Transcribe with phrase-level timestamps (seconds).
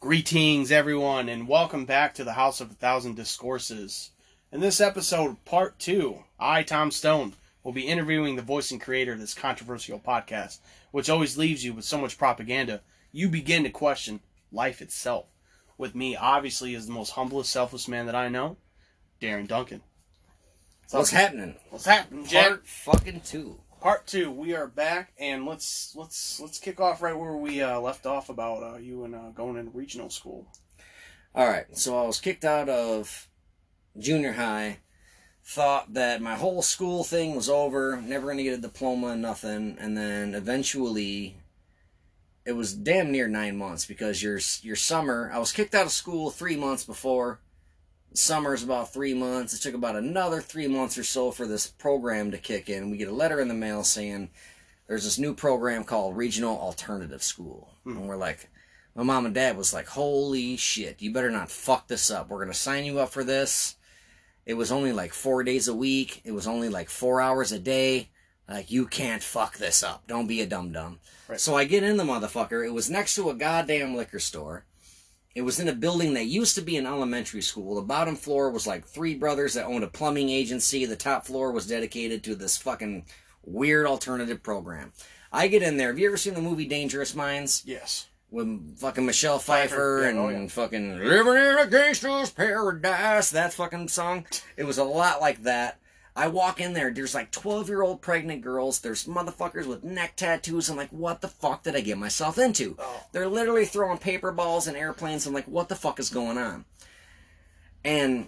[0.00, 4.10] Greetings, everyone, and welcome back to the House of a Thousand Discourses.
[4.50, 9.12] In this episode, part two, I, Tom Stone, will be interviewing the voice and creator
[9.12, 10.58] of this controversial podcast,
[10.90, 12.80] which always leaves you with so much propaganda,
[13.12, 14.20] you begin to question
[14.50, 15.26] life itself.
[15.78, 18.56] With me, obviously, is the most humblest, selfless man that I know,
[19.20, 19.82] Darin Duncan.
[20.90, 21.54] What's happening?
[21.70, 22.48] What's happening, Jack?
[22.48, 23.61] Part fucking two.
[23.82, 27.80] Part two, we are back, and let's let's let's kick off right where we uh,
[27.80, 30.46] left off about uh, you and uh, going into regional school.
[31.34, 33.26] All right, so I was kicked out of
[33.98, 34.78] junior high.
[35.44, 39.76] Thought that my whole school thing was over, never gonna get a diploma and nothing,
[39.80, 41.38] and then eventually,
[42.46, 45.28] it was damn near nine months because your your summer.
[45.34, 47.40] I was kicked out of school three months before.
[48.14, 49.54] Summer's about three months.
[49.54, 52.90] It took about another three months or so for this program to kick in.
[52.90, 54.30] We get a letter in the mail saying
[54.86, 57.96] there's this new program called Regional Alternative School, hmm.
[57.96, 58.48] and we're like,
[58.94, 61.00] my mom and dad was like, "Holy shit!
[61.00, 62.28] You better not fuck this up.
[62.28, 63.76] We're gonna sign you up for this."
[64.44, 66.20] It was only like four days a week.
[66.24, 68.10] It was only like four hours a day.
[68.48, 70.06] Like you can't fuck this up.
[70.06, 70.98] Don't be a dum dum.
[71.28, 71.40] Right.
[71.40, 72.66] So I get in the motherfucker.
[72.66, 74.64] It was next to a goddamn liquor store.
[75.34, 77.74] It was in a building that used to be an elementary school.
[77.76, 80.84] The bottom floor was like three brothers that owned a plumbing agency.
[80.84, 83.06] The top floor was dedicated to this fucking
[83.42, 84.92] weird alternative program.
[85.32, 85.88] I get in there.
[85.88, 87.62] Have you ever seen the movie Dangerous Minds?
[87.64, 88.08] Yes.
[88.30, 90.46] with fucking Michelle Pfeiffer, Pfeiffer yeah, and oh, yeah.
[90.48, 94.26] fucking Living in a Gangster's Paradise, that fucking song.
[94.56, 95.78] It was a lot like that.
[96.14, 100.14] I walk in there, there's like 12 year old pregnant girls, there's motherfuckers with neck
[100.16, 100.68] tattoos.
[100.68, 102.76] I'm like, what the fuck did I get myself into?
[102.78, 103.04] Oh.
[103.12, 105.26] They're literally throwing paper balls and airplanes.
[105.26, 106.66] I'm like, what the fuck is going on?
[107.84, 108.26] And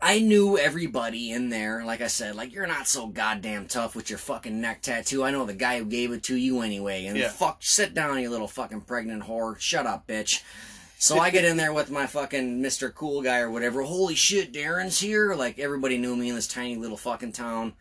[0.00, 1.84] I knew everybody in there.
[1.84, 5.24] Like I said, like you're not so goddamn tough with your fucking neck tattoo.
[5.24, 7.06] I know the guy who gave it to you anyway.
[7.06, 7.28] And Yeah.
[7.30, 9.58] fuck, sit down, you little fucking pregnant whore.
[9.58, 10.42] Shut up, bitch.
[11.00, 12.92] So I get in there with my fucking Mr.
[12.92, 13.82] Cool guy or whatever.
[13.82, 15.32] Holy shit, Darin's here.
[15.34, 17.74] Like everybody knew me in this tiny little fucking town.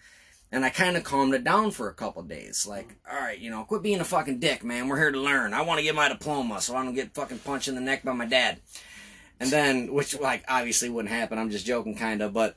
[0.52, 2.68] And I kind of calmed it down for a couple days.
[2.68, 4.88] Like, all right, you know, quit being a fucking dick, man.
[4.88, 5.56] We're here to learn.
[5.56, 8.04] I want to get my diploma so I don't get fucking punched in the neck
[8.04, 8.60] by my dad.
[9.40, 11.40] And then, which like obviously wouldn't happen.
[11.40, 12.34] I'm just joking, kind of.
[12.34, 12.56] But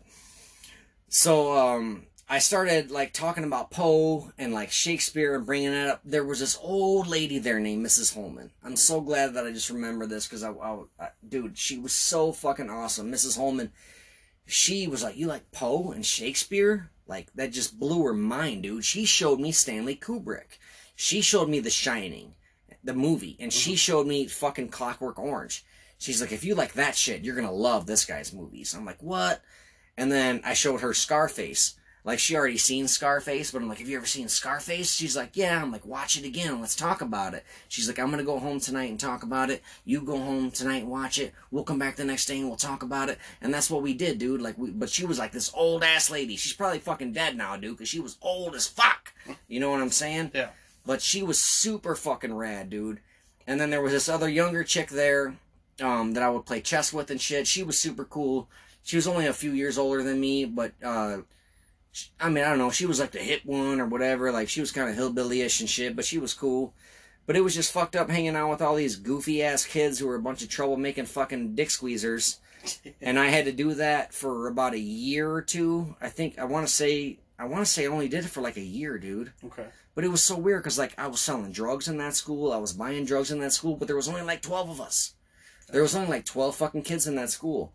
[1.09, 6.01] so um, I started like talking about Poe and like Shakespeare and bringing it up.
[6.05, 8.15] There was this old lady there named Mrs.
[8.15, 8.53] Holman.
[8.63, 11.93] I'm so glad that I just remember this because I, I, I, dude, she was
[11.93, 13.11] so fucking awesome.
[13.11, 13.37] Mrs.
[13.37, 13.73] Holman.
[14.47, 18.85] She was like, "You like Poe and Shakespeare?" Like that just blew her mind, dude.
[18.85, 20.59] She showed me Stanley Kubrick.
[20.95, 22.35] She showed me The Shining,
[22.85, 23.77] the movie, and she mm-hmm.
[23.77, 25.65] showed me fucking Clockwork Orange.
[25.99, 28.73] She's like, if you like that shit, you're gonna love this guy's movies.
[28.73, 29.43] I'm like, what?
[29.97, 31.75] And then I showed her Scarface.
[32.05, 34.95] Like she already seen Scarface, but I'm like, have you ever seen Scarface?
[34.95, 35.61] She's like, yeah.
[35.63, 36.61] I'm like, watch it again.
[36.61, 37.45] Let's talk about it.
[37.69, 39.63] She's like, I'm gonna go home tonight and talk about it.
[39.85, 41.33] You go home tonight and watch it.
[41.51, 43.19] We'll come back the next day and we'll talk about it.
[43.43, 44.41] And that's what we did, dude.
[44.41, 46.37] Like, we, but she was like this old ass lady.
[46.37, 49.13] She's probably fucking dead now, dude, because she was old as fuck.
[49.49, 50.31] You know what I'm saying?
[50.35, 50.49] Yeah.
[50.87, 53.01] but she was super fucking rad, dude.
[53.47, 55.35] And then there was this other younger chick there
[55.83, 57.47] um, that I would play chess with and shit.
[57.47, 58.49] She was super cool.
[58.83, 61.19] She was only a few years older than me, but uh,
[62.21, 62.71] I mean, I don't know.
[62.71, 64.31] She was like the hit one or whatever.
[64.33, 66.75] Like she was kind of hillbilly-ish and shit, but she was cool.
[67.27, 70.07] But it was just fucked up hanging out with all these goofy ass kids who
[70.07, 72.39] were a bunch of troublemaking fucking dick squeezers.
[73.01, 75.97] and I had to do that for about a year or two.
[76.01, 78.43] I think I want to say I want to say I only did it for
[78.43, 79.33] like a year, dude.
[79.43, 79.65] Okay.
[79.95, 82.59] But it was so weird because like I was selling drugs in that school, I
[82.59, 85.15] was buying drugs in that school, but there was only like twelve of us.
[85.71, 87.73] There was only like twelve fucking kids in that school,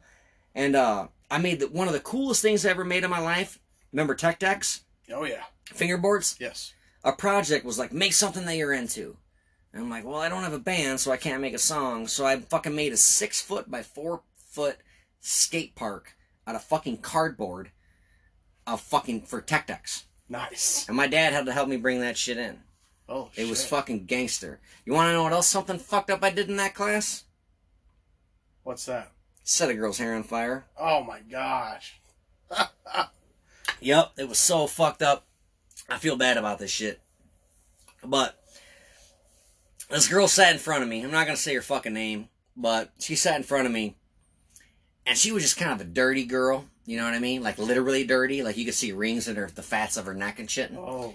[0.54, 3.20] and uh, I made the, one of the coolest things I ever made in my
[3.20, 3.60] life.
[3.96, 5.44] Remember tech decks, Oh yeah.
[5.70, 6.38] fingerboards?
[6.38, 6.74] Yes.
[7.06, 9.16] A project was like make something that you're into.
[9.72, 12.08] And I'm like, well, I don't have a band, so I can't make a song.
[12.08, 14.80] So I fucking made a six foot by four foot
[15.22, 16.14] skate park
[16.46, 17.72] out of fucking cardboard,
[18.68, 20.04] of fucking for tech decks.
[20.28, 20.86] Nice.
[20.90, 22.60] And my dad had to help me bring that shit in.
[23.08, 23.30] Oh.
[23.38, 24.60] It was fucking gangster.
[24.84, 27.24] You want to know what else something fucked up I did in that class?
[28.64, 29.14] What's that?
[29.46, 30.66] Set a girl's hair on fire.
[30.78, 32.02] Oh my gosh.
[33.86, 35.28] Yep, it was so fucked up.
[35.88, 37.00] I feel bad about this shit.
[38.04, 38.36] But
[39.92, 41.04] this girl sat in front of me.
[41.04, 43.96] I'm not gonna say her fucking name, but she sat in front of me,
[45.06, 46.66] and she was just kind of a dirty girl.
[46.88, 47.44] You know what I mean?
[47.44, 48.42] Like literally dirty.
[48.42, 50.72] Like you could see rings in her the fats of her neck and shit.
[50.76, 51.14] Oh,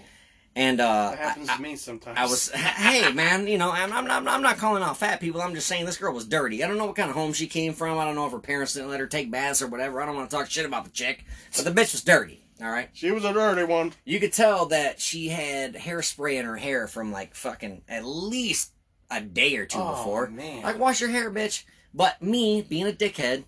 [0.55, 2.17] And uh, that happens I- to me sometimes.
[2.17, 5.41] I was, hey man, you know, I'm, I'm, not, I'm not calling out fat people.
[5.41, 6.63] I'm just saying this girl was dirty.
[6.63, 7.97] I don't know what kind of home she came from.
[7.97, 10.01] I don't know if her parents didn't let her take baths or whatever.
[10.01, 11.25] I don't want to talk shit about the chick,
[11.55, 12.37] but the bitch was dirty.
[12.61, 13.93] All right, She was a dirty one.
[14.05, 18.71] you could tell that she had hairspray in her hair from like fucking at least
[19.09, 20.27] a day or two Oh, before.
[20.27, 20.61] man.
[20.61, 21.63] Like, wash your hair, bitch.
[21.93, 23.45] But me, being a dickhead,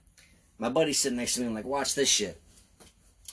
[0.58, 1.48] my buddy's sitting next to me.
[1.48, 2.42] I'm like, watch this shit.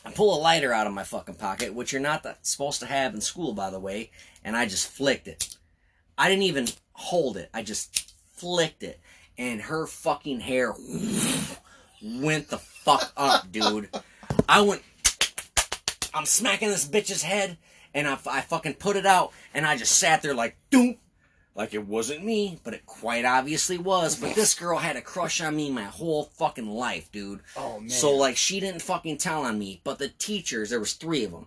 [0.05, 3.15] I pull a lighter out of my fucking pocket, which you're not supposed to have
[3.15, 4.11] in school, by the way,
[4.44, 5.56] and I just flicked it.
[6.17, 7.50] I didn't even hold it.
[7.55, 9.00] I just flicked it,
[9.38, 10.75] and her fucking hair
[12.03, 13.88] went the fuck up, dude.
[14.49, 14.82] I went.
[16.15, 17.59] I'm smacking this bitch's head,
[17.95, 20.97] and I, I fucking put it out, and I just sat there like, doom,
[21.55, 24.17] like it wasn't me, but it quite obviously was.
[24.17, 27.41] But this girl had a crush on me my whole fucking life, dude.
[27.57, 27.91] Oh man.
[27.91, 31.33] So like she didn't fucking tell on me, but the teachers, there was three of
[31.33, 31.47] them.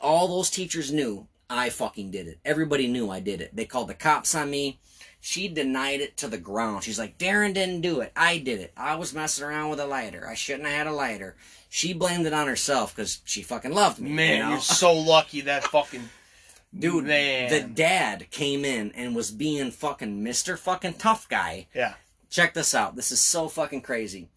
[0.00, 2.38] All those teachers knew I fucking did it.
[2.44, 3.54] Everybody knew I did it.
[3.54, 4.80] They called the cops on me.
[5.20, 6.84] She denied it to the ground.
[6.84, 8.12] She's like, Darin didn't do it.
[8.16, 8.72] I did it.
[8.76, 10.26] I was messing around with a lighter.
[10.26, 11.36] I shouldn't have had a lighter.
[11.68, 14.10] She blamed it on herself because she fucking loved me.
[14.10, 14.50] man, you know?
[14.52, 16.08] you're so lucky that fucking
[16.78, 17.50] Dude, man.
[17.50, 20.56] the dad came in and was being fucking Mr.
[20.58, 21.66] fucking tough guy.
[21.74, 21.94] yeah.
[22.30, 22.94] Check this out.
[22.94, 24.28] This is so fucking crazy.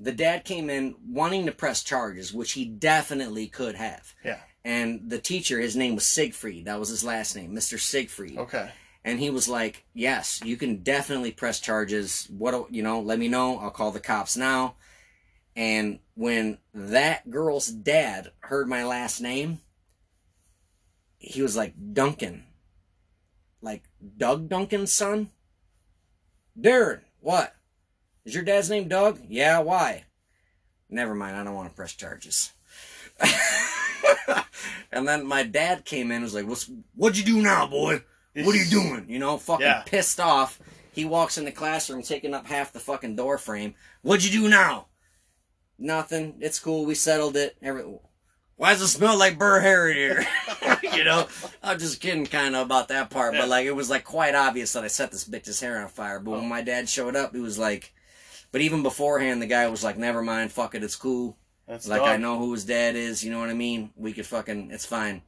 [0.00, 4.14] The dad came in wanting to press charges, which he definitely could have.
[4.24, 4.38] Yeah.
[4.64, 6.64] And the teacher, his name was Siegfried.
[6.64, 7.78] That was his last name, Mr.
[7.78, 8.38] Siegfried.
[8.38, 8.70] Okay.
[9.04, 12.28] And he was like, "Yes, you can definitely press charges.
[12.30, 13.00] What you know?
[13.00, 13.58] Let me know.
[13.58, 14.76] I'll call the cops now."
[15.56, 19.60] And when that girl's dad heard my last name,
[21.18, 22.44] he was like, "Duncan,
[23.60, 23.82] like
[24.16, 25.30] Doug Duncan's son."
[26.58, 27.54] Darin, what?
[28.24, 29.20] Is your dad's name Doug?
[29.28, 29.60] Yeah.
[29.60, 30.04] Why?
[30.88, 31.36] Never mind.
[31.36, 32.52] I don't want to press charges.
[34.92, 38.02] and then my dad came in and was like, What's, What'd you do now, boy?
[38.34, 39.06] What are you doing?
[39.08, 39.82] You know, fucking Yeah.
[39.84, 40.58] pissed off.
[40.92, 43.74] He walks in the classroom taking up half the fucking door frame.
[44.02, 44.86] What'd you do now?
[45.78, 46.36] Nothing.
[46.40, 46.84] It's cool.
[46.84, 47.56] We settled it.
[47.62, 47.82] Every,
[48.56, 50.26] why does it smell like burr hair in here?
[50.94, 51.26] you know,
[51.62, 53.40] I'm just kidding kind of about that part, Yeah.
[53.40, 56.20] but like it was like quite obvious that I set this bitch's hair on fire.
[56.20, 56.44] But when Oh.
[56.44, 57.92] my dad showed up, he was like,
[58.52, 61.36] but even beforehand, the guy was like, never mind, fuck it, it's cool.
[61.66, 62.08] That's Like dog.
[62.10, 63.90] I know who his dad is, you know what I mean?
[63.96, 65.22] We could fucking it's fine.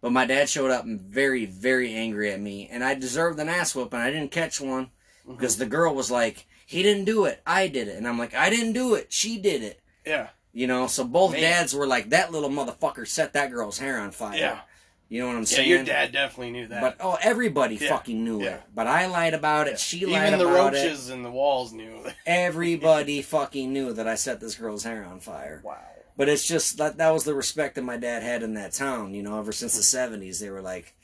[0.00, 3.48] But my dad showed up and very, very angry at me, and I deserved an
[3.48, 3.98] ass whooping.
[3.98, 4.90] I didn't catch one
[5.26, 5.32] Mm-hmm.
[5.36, 8.32] because the girl was like, "He didn't do it, I did it," and I'm like,
[8.34, 10.28] "I didn't do it, she did it." Yeah.
[10.54, 11.40] You know, so both Man.
[11.42, 14.60] dads were like, "That little motherfucker set that girl's hair on fire." Yeah.
[15.10, 15.46] You know what I'm Yeah.
[15.46, 15.68] saying?
[15.68, 16.80] Your dad definitely knew that.
[16.80, 17.88] But oh, everybody Yeah.
[17.90, 18.54] fucking knew Yeah.
[18.56, 18.62] it.
[18.74, 19.72] But I lied about it.
[19.72, 19.76] Yeah.
[19.76, 20.78] She lied Even the about it.
[20.84, 22.06] roaches and the walls knew.
[22.26, 25.60] Everybody fucking knew that I set this girl's hair on fire.
[25.64, 25.76] wow.
[26.18, 29.14] But it's just that that was the respect that my dad had in that town.
[29.14, 30.94] You know, ever since the seventies, they were like,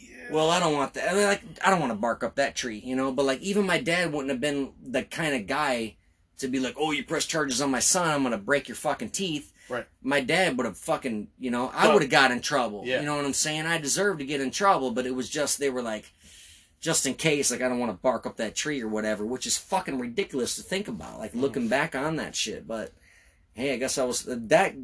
[0.00, 0.32] Yeah.
[0.32, 1.10] "Well, I don't want that.
[1.10, 3.42] I mean, like, I don't want to bark up that tree." You know, but like,
[3.42, 5.96] even my dad wouldn't have been the kind of guy
[6.38, 9.10] to be like, "Oh, you press charges on my son, I'm gonna break your fucking
[9.10, 9.86] teeth." Right.
[10.00, 12.84] My dad would have fucking, you know, I would have got in trouble.
[12.86, 13.00] Yeah.
[13.00, 13.66] You know what I'm saying?
[13.66, 16.12] I deserved to get in trouble, but it was just they were like,
[16.80, 19.46] just in case, like I don't want to bark up that tree or whatever, which
[19.46, 21.18] is fucking ridiculous to think about.
[21.18, 21.40] Like mm-hmm.
[21.40, 22.92] looking back on that shit, but
[23.56, 24.74] hey, I guess I was that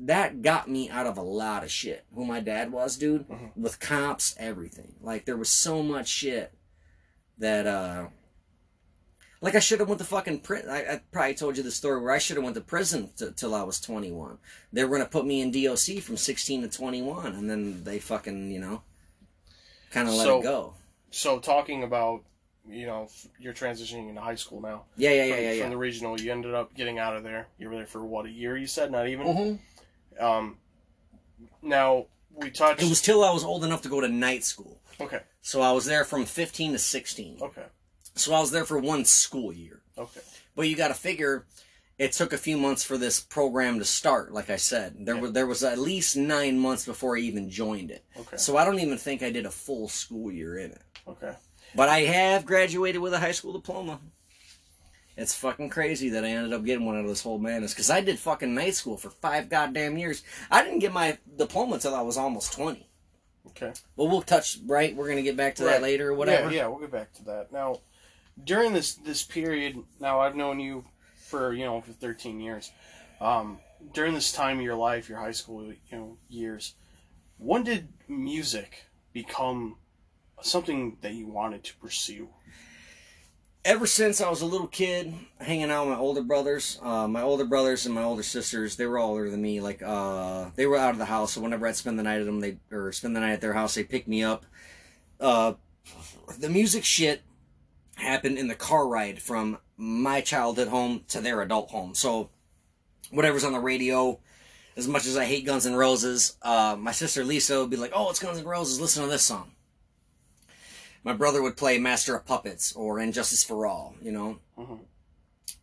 [0.00, 2.04] that got me out of a lot of shit.
[2.14, 3.56] Who my dad was, dude, Mhm.
[3.56, 4.94] with cops, everything.
[5.00, 6.52] Like there was so much shit
[7.38, 8.08] that uh
[9.40, 10.68] like I should have went to fucking prison.
[10.70, 13.28] I, I probably told you the story where I should have went to prison t-
[13.36, 14.38] till I was 21.
[14.72, 18.50] They were gonna put me in DOC from 16 to 21, and then they fucking
[18.50, 18.82] you know
[19.90, 20.74] kind of let So- it go.
[21.10, 22.22] So talking about,
[22.68, 24.84] you know, you're transitioning into high school now.
[24.96, 27.48] Yeah, yeah, yeah, from, yeah, From the regional, you ended up getting out of there.
[27.58, 28.56] You were there for what a year?
[28.56, 29.26] You said not even.
[29.26, 30.22] Mhm.
[30.22, 30.58] Um.
[31.62, 32.82] Now we touched.
[32.82, 34.80] It was till I was old enough to go to night school.
[35.00, 35.20] okay.
[35.40, 37.38] So I was there from 15 to 16.
[37.40, 37.64] Okay.
[38.14, 39.80] So I was there for one school year.
[39.96, 40.20] Okay.
[40.54, 41.46] But you got to figure
[41.98, 44.96] it took a few months for this program to start, like I said.
[45.06, 45.20] There Yeah.
[45.22, 48.04] were there was at least 9 months before I even joined it.
[48.18, 48.36] Okay.
[48.36, 50.82] So I don't even think I did a full school year in it.
[51.06, 51.34] Okay.
[51.74, 54.00] But I have graduated with a high school diploma.
[55.16, 57.90] It's fucking crazy that I ended up getting one out of this whole madness because
[57.90, 60.22] I did fucking night school for five goddamn years.
[60.50, 62.88] I didn't get my diploma until I was almost 20.
[63.48, 63.72] Okay.
[63.96, 64.94] Well, we'll touch, right?
[64.94, 65.72] We're going to get back to Right.
[65.72, 66.50] that later or whatever.
[66.50, 67.52] Yeah, yeah, we'll get back to that.
[67.52, 67.80] Now,
[68.44, 70.84] during this this period, now I've known you
[71.16, 72.70] for you know for 13 years.
[73.20, 73.58] Um,
[73.92, 76.74] during this time of your life, your high school you know years,
[77.38, 79.76] when did music become
[80.42, 82.28] something that you wanted to pursue?
[83.68, 87.20] ever since I was a little kid, hanging out with my older brothers, uh, my
[87.20, 89.60] older brothers and my older sisters, they were all older than me.
[89.60, 92.26] Like, uh, they were out of the house, so whenever I'd spend the night at
[92.26, 94.46] them, they or spend the night at their house, they pick me up.
[95.20, 95.54] Uh,
[96.38, 97.22] the music shit
[97.96, 101.94] happened in the car ride from my childhood home to their adult home.
[101.94, 102.30] So,
[103.10, 104.18] whatever's on the radio.
[104.76, 107.90] As much as I hate Guns N' Roses, uh, my sister Lisa would be like,
[107.92, 108.80] "Oh, it's Guns N' Roses.
[108.80, 109.50] Listen to this song."
[111.04, 114.38] My brother would play Master of Puppets or And Justice for All, you know.
[114.58, 114.80] Mhm.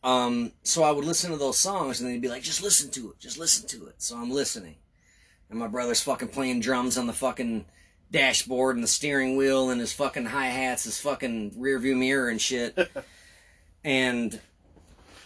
[0.04, 3.12] Um, so I would listen to those songs and they'd be like, just listen to
[3.12, 3.96] it, just listen to it.
[3.98, 4.76] So I'm listening.
[5.50, 7.66] And my brother's fucking playing drums on the fucking
[8.12, 12.30] dashboard and the steering wheel and his fucking hi hats, his fucking rear view mirror
[12.30, 12.78] and shit.
[13.84, 14.40] and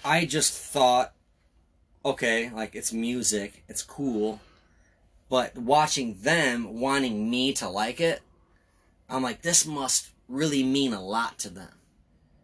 [0.03, 1.13] I just thought,
[2.05, 4.39] okay, like it's music, it's cool.
[5.29, 8.21] But watching them wanting me to like it,
[9.09, 11.73] I'm like, this must really mean a lot to them.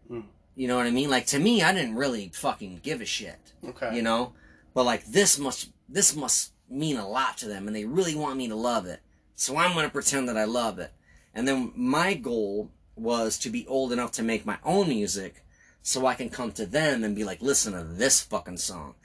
[0.10, 0.24] Mm.
[0.56, 1.10] You know what I mean?
[1.10, 3.54] Like to me, I didn't really fucking give a shit.
[3.68, 3.96] Okay.
[3.96, 4.34] You know?
[4.74, 8.38] But like this must this must mean a lot to them and they really want
[8.38, 9.02] me to love it.
[9.36, 10.92] So I'm gonna pretend that I love it.
[11.34, 15.44] And then my goal was to be old enough to make my own music
[15.82, 18.96] so I can come to them and be like, listen to this fucking song.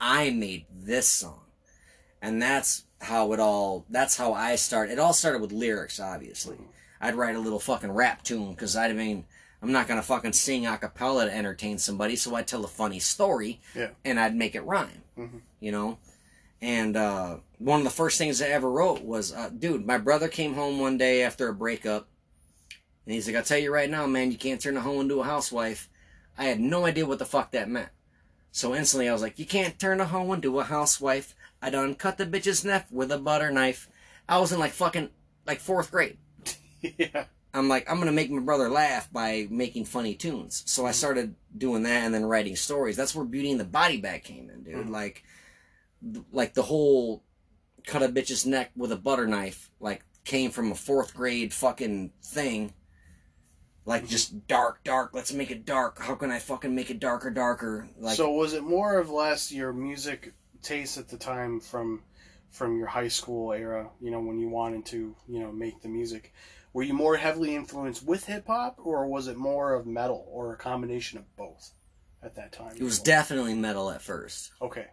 [0.00, 1.42] I made this song.
[2.22, 4.92] And that's how it all, that's how I started.
[4.92, 6.56] It all started with lyrics, obviously.
[7.00, 9.24] I'd write a little fucking rap tune because I mean,
[9.62, 12.98] I'm not gonna fucking sing a cappella to entertain somebody, so I'd tell a funny
[12.98, 13.90] story Yeah.
[14.04, 15.40] and I'd make it rhyme, Mhm.
[15.60, 15.98] you know?
[16.62, 20.28] And uh, one of the first things I ever wrote was, uh, dude, my brother
[20.28, 22.06] came home one day after a breakup,
[23.06, 25.20] and he's like, I'll tell you right now, man, you can't turn a hoe into
[25.20, 25.88] a housewife.
[26.36, 27.88] I had no idea what the fuck that meant.
[28.52, 31.34] So instantly I was like, you can't turn a hoe into a housewife.
[31.62, 33.88] I done cut the bitch's neck with a butter knife.
[34.28, 35.10] I was in like fucking,
[35.46, 36.18] like fourth grade.
[36.98, 37.24] yeah.
[37.52, 40.62] I'm like, I'm gonna make my brother laugh by making funny tunes.
[40.66, 42.96] So I started doing that and then writing stories.
[42.96, 44.86] That's where Beauty and the Body Bag came in, dude.
[44.86, 44.90] Mhm.
[44.90, 45.24] Like,
[46.00, 47.24] th- like the whole
[47.86, 52.12] cut a bitch's neck with a butter knife, like came from a fourth grade fucking
[52.22, 52.72] thing.
[53.84, 55.10] Like just dark, dark.
[55.14, 55.98] Let's make it dark.
[55.98, 57.88] How can I fucking make it darker, darker?
[57.98, 62.02] Like, so was it more of less your music taste at the time from
[62.50, 63.90] from your high school era?
[64.00, 66.32] You know, when you wanted to, you know, make the music.
[66.72, 70.52] Were you more heavily influenced with hip hop, or was it more of metal, or
[70.52, 71.72] a combination of both
[72.22, 72.76] at that time?
[72.76, 74.52] it was definitely metal at first.
[74.62, 74.86] okay.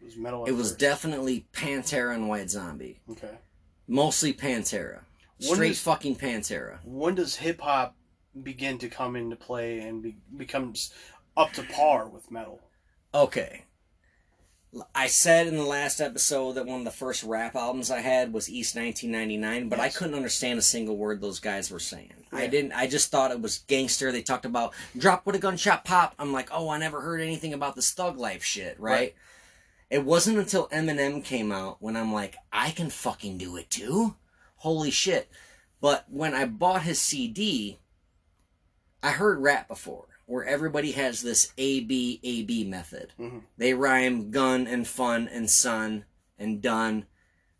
[0.00, 0.42] It was metal.
[0.42, 0.80] At It was first.
[0.80, 3.00] definitely Pantera and White Zombie.
[3.10, 3.38] okay.
[3.86, 5.02] Mostly Pantera.
[5.38, 6.80] When Straight does- fucking Pantera.
[6.84, 7.96] When does hip hop
[8.42, 10.92] begin to come into play and be, becomes
[11.36, 12.60] up to par with metal?
[13.14, 13.64] Okay.
[14.94, 18.32] I said in the last episode that one of the first rap albums I had
[18.32, 22.12] was East 1999, but I couldn't understand a single word those guys were saying.
[22.32, 22.72] I didn't.
[22.72, 24.10] I just thought it was gangster.
[24.10, 26.14] They talked about drop with a gunshot pop.
[26.18, 28.92] I'm like, oh, I never heard anything about this thug life shit, right?
[28.92, 29.14] Right.
[29.90, 34.14] It wasn't until Eminem came out when I'm like, I can fucking do it too.
[34.56, 35.28] Holy shit!
[35.82, 37.78] But when I bought his CD,
[39.02, 43.12] I heard rap before, where everybody has this A B A B method.
[43.20, 43.42] Mhm.
[43.58, 46.06] They rhyme gun and fun and sun
[46.38, 47.06] and done.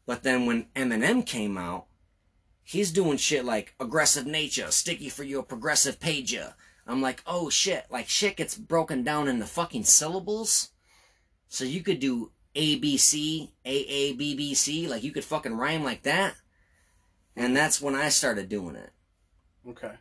[0.06, 1.86] But then when Eminem came out,
[2.62, 6.54] he's doing shit like aggressive nature, sticky for your progressive pager.
[6.86, 10.70] I'm like, oh shit, like shit gets broken down into fucking syllables.
[11.50, 15.26] So you could do A B C, A A B B C, like you could
[15.26, 16.36] fucking rhyme like that.
[17.36, 18.92] And that's when I started doing it
[19.68, 19.92] Okay.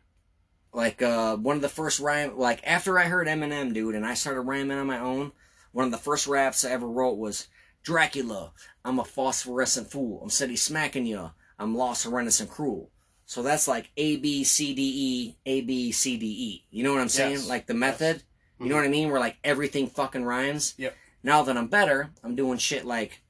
[0.74, 4.14] Like uh one of the first rhyme like after I heard Eminem dude and I
[4.14, 5.32] started rhyming on my own,
[5.72, 7.48] one of the first raps I ever wrote was
[7.84, 8.52] Dracula,
[8.86, 10.22] I'm a phosphorescent fool.
[10.22, 11.32] I'm steady smacking you.
[11.58, 12.92] I'm lost, horrendous, and cruel.
[13.26, 16.66] So that's like A B C D E A B C D E.
[16.70, 17.32] You know what I'm saying?
[17.32, 17.50] Yes.
[17.50, 18.24] Like the method.
[18.60, 19.10] You know what I mean?
[19.10, 20.76] Where like everything fucking rhymes.
[20.78, 20.96] Yep.
[21.24, 23.22] Now that I'm better, I'm doing shit like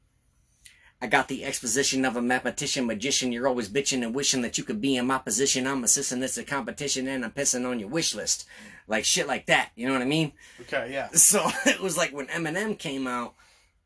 [1.02, 3.32] I got the exposition of a mathematician magician.
[3.32, 5.66] You're always bitching and wishing that you could be in my position.
[5.66, 8.46] I'm assisting it's a competition and I'm pissing on your wish list.
[8.88, 9.72] Like shit like that.
[9.76, 10.34] You know what I mean?
[10.62, 10.92] Okay.
[10.94, 11.10] Yeah.
[11.14, 13.34] So it was like when Eminem came out,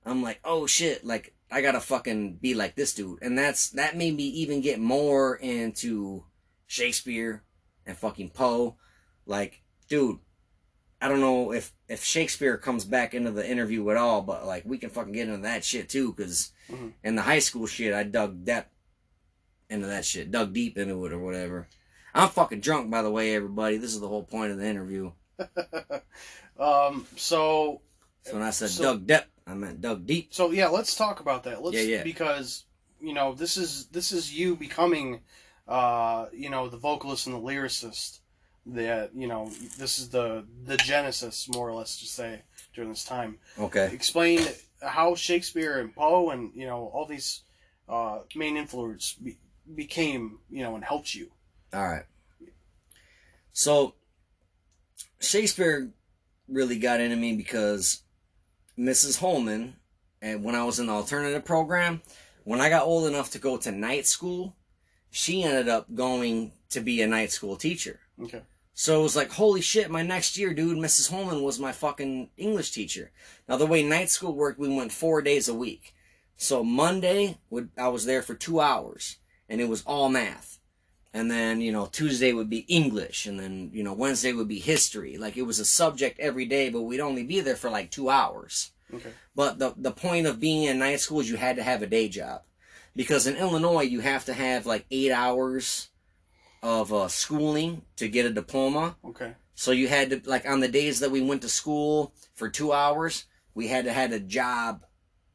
[0.06, 3.20] I'm like, oh shit, like I gotta fucking be like this dude.
[3.22, 6.26] And that's that made me even get more into
[6.68, 7.44] Shakespeare
[7.86, 8.76] and fucking Poe.
[9.26, 10.20] Like, dude,
[11.02, 14.66] I don't know if if Shakespeare comes back into the interview at all, but like
[14.66, 16.94] we can fucking get into that shit too, because Mhm.
[17.04, 18.72] in the high school shit, I dug depth
[19.70, 21.68] into that shit, dug deep into it or whatever.
[22.14, 23.78] I'm fucking drunk, by the way, everybody.
[23.78, 25.12] This is the whole point of the interview.
[26.60, 27.06] um.
[27.16, 27.82] So.
[28.24, 30.34] So when I said So- dug depth, I meant dug deep.
[30.34, 31.62] So yeah, let's talk about that.
[31.62, 32.04] Let's Yeah, yeah.
[32.04, 32.66] because
[33.00, 35.22] you know this is this is you becoming,
[35.68, 38.20] uh, you know, the vocalist and the lyricist.
[38.68, 42.42] That you know this is the the genesis more or less to say
[42.74, 43.38] during this time.
[43.60, 43.92] Okay.
[43.94, 44.48] Explain
[44.82, 47.42] how Shakespeare and Poe and you know all these
[47.88, 49.38] uh, main influence be,
[49.74, 51.32] became you know and helped you.
[51.74, 52.06] All right.
[53.54, 53.96] So
[55.20, 55.92] Shakespeare
[56.48, 58.04] really got into me because
[58.78, 59.20] Mrs.
[59.20, 59.76] Holman,
[60.22, 62.02] and when I was in the alternative program,
[62.44, 64.56] when I got old enough to go to night school,
[65.10, 68.00] she ended up going to be a night school teacher.
[68.22, 68.42] Okay.
[68.78, 71.10] So it was like, holy shit, my next year, dude, Mrs.
[71.10, 73.12] Holman was my fucking English teacher.
[73.48, 75.96] Now, the way night school worked, we went four days a week.
[76.36, 79.16] So Monday, would I was there for two hours,
[79.48, 80.60] and it was all math.
[81.14, 84.60] And then, you know, Tuesday would be English, and then, you know, Wednesday would be
[84.60, 85.16] history.
[85.16, 88.10] Like, it was a subject every day, but we'd only be there for like two
[88.10, 88.72] hours.
[88.94, 89.12] Okay.
[89.34, 91.88] But the, the point of being in night school is you had to have a
[91.88, 92.42] day job.
[92.94, 95.88] Because in Illinois, you have to have like eight hours
[96.66, 98.96] of uh, schooling to get a diploma.
[99.06, 99.34] Okay.
[99.54, 102.74] So you had to like on the days that we went to school for two
[102.74, 104.84] hours, we had to had a job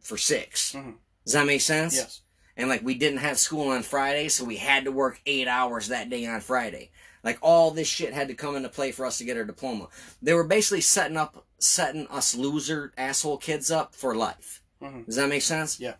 [0.00, 0.94] for 6 Mhm.
[1.24, 1.94] Does that make sense?
[1.94, 2.22] Yes.
[2.56, 5.86] And like we didn't have school on Friday, so we had to work eight hours
[5.88, 6.90] that day on Friday.
[7.22, 9.88] Like all this shit had to come into play for us to get our diploma.
[10.20, 14.62] They were basically setting up, setting us loser asshole kids up for life.
[14.82, 15.06] Mhm.
[15.06, 15.78] Does that make sense?
[15.78, 15.94] Yeah.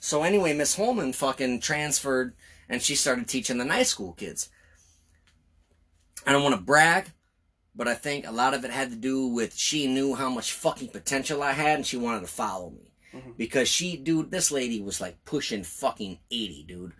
[0.00, 2.34] So anyway, Miss Holman fucking transferred
[2.68, 4.50] and she started teaching the night school kids.
[6.26, 7.12] I don't want to brag,
[7.74, 10.52] but I think a lot of it had to do with she knew how much
[10.52, 12.92] fucking potential I had and she wanted to follow me.
[13.14, 13.36] Mhm.
[13.36, 16.92] Because she, dude, this lady was like pushing fucking 80, dude.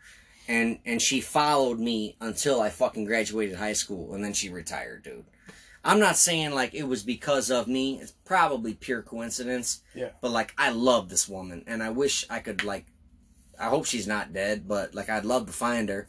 [0.46, 5.02] And and she followed me until I fucking graduated high school and then she retired,
[5.02, 5.26] dude.
[5.84, 8.00] I'm not saying like it was because of me.
[8.00, 9.82] It's probably pure coincidence.
[9.94, 10.10] Yeah.
[10.22, 12.86] But like I love this woman and I wish I could like
[13.58, 16.08] I hope she's not dead, but like I'd love to find her.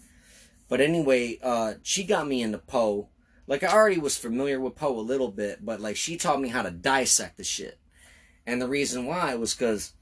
[0.68, 3.10] But anyway, uh she got me into Poe.
[3.48, 6.50] Like I already was familiar with Poe a little bit, but like she taught me
[6.50, 7.80] how to dissect the shit.
[8.46, 9.94] And the reason why was cuz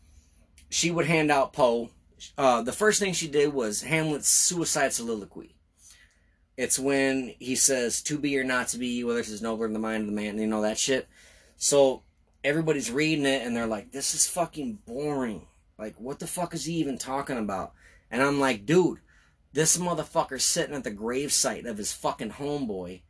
[0.69, 1.91] she would hand out Poe.
[2.37, 5.55] Uh the first thing she did was Hamlet's suicide soliloquy.
[6.57, 9.79] It's when he says to be or not to be, whether it's nobler in the
[9.79, 11.07] mind of the man, you know that shit.
[11.55, 12.01] So
[12.43, 15.47] everybody's reading it and they're like, This is fucking boring.
[15.77, 17.73] Like, what the fuck is he even talking about?
[18.09, 18.99] And I'm like, dude,
[19.53, 23.01] this motherfucker's sitting at the gravesite of his fucking homeboy,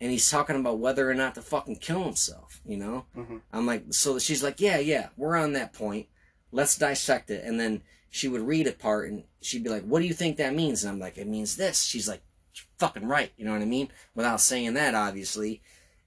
[0.00, 3.06] and he's talking about whether or not to fucking kill himself, you know?
[3.16, 3.40] Mhm.
[3.52, 6.08] I'm like, so she's like, yeah, yeah, we're on that point.
[6.52, 7.44] Let's dissect it.
[7.44, 10.36] And then she would read a part, and she'd be like, what do you think
[10.36, 10.84] that means?
[10.84, 11.82] And I'm like, it means this.
[11.82, 12.22] She's like,
[12.54, 13.88] "You're fucking right, you know what I mean?
[14.14, 15.62] Without saying that, obviously.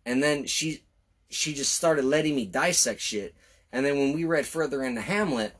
[0.06, 0.84] And then she,
[1.30, 3.36] she just started letting me dissect shit.
[3.74, 5.54] And then when we read further into Hamlet,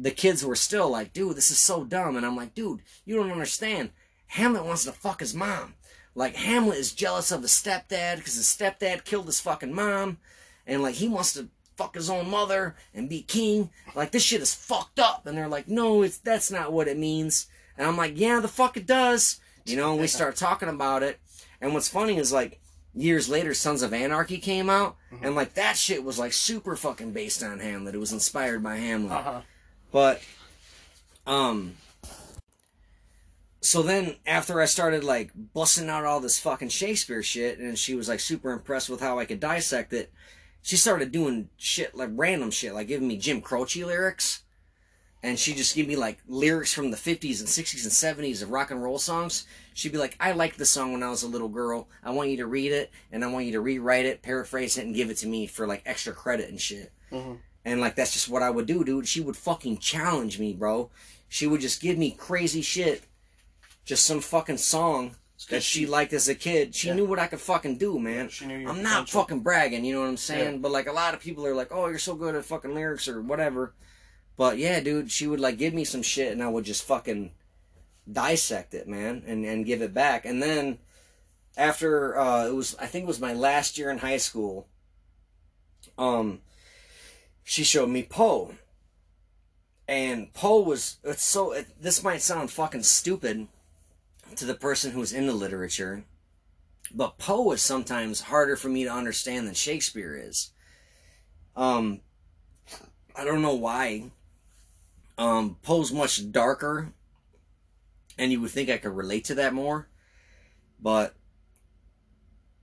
[0.00, 2.16] the kids were still like, dude, this is so dumb.
[2.16, 3.90] And I'm like, dude, you don't understand.
[4.28, 5.74] Hamlet wants to fuck his mom.
[6.14, 10.18] Like, Hamlet is jealous of his stepdad because his stepdad killed his fucking mom.
[10.66, 13.70] And, like, he wants to fuck his own mother and be king.
[13.94, 15.26] Like, this shit is fucked up.
[15.26, 17.48] And they're like, no, it's that's not what it means.
[17.76, 19.40] And I'm like, yeah, the fuck it does.
[19.66, 21.20] You know, and we start talking about it.
[21.60, 22.60] And what's funny is, like,
[22.94, 24.96] years later, Sons of Anarchy came out.
[25.22, 27.94] And, like, that shit was, like, super fucking based on Hamlet.
[27.94, 29.12] It was inspired by Hamlet.
[29.12, 29.40] Uh-huh.
[29.92, 30.22] But
[31.26, 31.76] um
[33.60, 37.94] so then after I started like busting out all this fucking Shakespeare shit and she
[37.94, 40.12] was like super impressed with how I could dissect it,
[40.62, 44.42] she started doing shit like random shit, like giving me Jim Croce lyrics.
[45.22, 48.50] And she just give me like lyrics from the 50s and 60s and 70s of
[48.50, 49.46] rock and roll songs.
[49.74, 51.88] She'd be like, I liked the song when I was a little girl.
[52.02, 54.86] I want you to read it and I want you to rewrite it, paraphrase it,
[54.86, 56.90] and give it to me for like extra credit and shit.
[57.12, 57.40] Mhm.
[57.64, 59.06] And like that's just what I would do, dude.
[59.08, 60.90] She would fucking challenge me, bro.
[61.28, 63.02] She would just give me crazy shit.
[63.84, 65.16] Just some fucking song
[65.48, 66.74] that she liked as a kid.
[66.74, 66.94] She Yeah.
[66.94, 68.28] knew what I could fucking do, man.
[68.28, 69.20] She knew I'm not potential.
[69.22, 70.60] fucking bragging, you know what I'm saying?
[70.60, 73.08] But like a lot of people are like, "Oh, you're so good at fucking lyrics
[73.08, 73.74] or whatever."
[74.36, 77.32] But yeah, dude, she would like give me some shit and I would just fucking
[78.10, 80.24] dissect it, man, and and give it back.
[80.24, 80.78] And then
[81.56, 84.66] after uh it was I think it was my last year in high school,
[85.98, 86.40] um
[87.50, 88.54] she showed me Poe.
[89.88, 93.48] And Poe was it's so it, this might sound fucking stupid
[94.36, 96.04] to the person who's into literature,
[96.94, 100.52] but Poe is sometimes harder for me to understand than Shakespeare is.
[101.56, 102.02] Um
[103.16, 104.12] I don't know why.
[105.18, 106.92] Um Poe's much darker
[108.16, 109.88] and you would think I could relate to that more.
[110.80, 111.16] But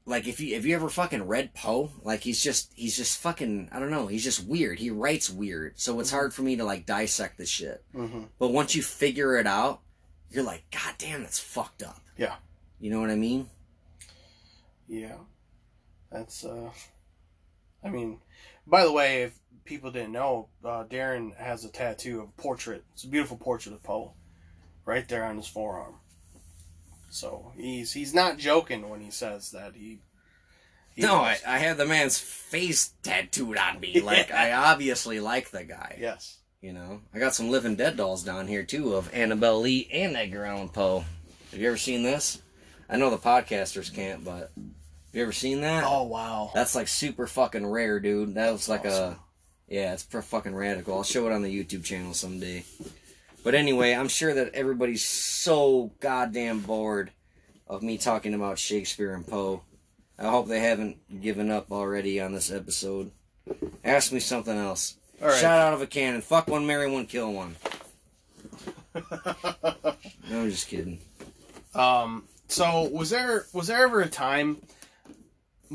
[0.08, 3.70] like if you if you ever fucking read Poe, like he's just he's just fucking
[3.74, 4.80] I don't know, he's just weird.
[4.80, 5.78] He writes weird.
[5.78, 7.84] So it's hard for me to like dissect the shit.
[7.94, 8.30] Mhm.
[8.40, 9.82] But once you figure it out,
[10.32, 12.00] you're like, God damn, that's fucked up.
[12.18, 12.36] Yeah.
[12.80, 13.50] You know what I mean?
[14.88, 15.18] Yeah.
[16.10, 16.72] That's uh
[17.84, 18.22] I mean
[18.66, 22.84] by the way, if people didn't know, uh, Darin has a tattoo of a portrait.
[22.94, 24.14] It's a beautiful portrait of Poe.
[24.86, 25.96] Right there on his forearm.
[27.10, 30.00] So he's he's not joking when he says that he,
[30.96, 31.38] he no, I.
[31.48, 34.02] I have the man's face tattooed on me.
[34.04, 35.98] Like I obviously like the guy.
[36.00, 36.38] Yes.
[36.62, 40.16] You know, I got some Living Dead dolls down here too of Annabel Lee and
[40.18, 41.06] Edgar Allan Poe.
[41.52, 42.42] Have you ever seen this?
[42.90, 45.84] I know the podcasters can't, but have you ever seen that?
[45.88, 46.52] Oh wow.
[46.54, 48.34] That's like super fucking rare, dude.
[48.36, 49.14] That was like Awesome.
[49.14, 49.20] a,
[49.70, 50.96] yeah, it's pretty fucking radical.
[50.96, 52.64] I'll show it on the YouTube channel someday.
[53.48, 57.12] But anyway, I'm sure that everybody's so goddamn bored
[57.66, 59.62] of me talking about Shakespeare and Poe.
[60.20, 63.10] I hope they haven't given up already on this episode.
[63.86, 64.98] Ask me something else.
[65.22, 65.38] All right.
[65.38, 66.20] Shot out of a cannon.
[66.20, 67.56] Fuck one, marry one, kill one.
[70.30, 71.00] No, I'm just kidding.
[71.74, 72.26] Um.
[72.50, 74.58] So was there was there ever a time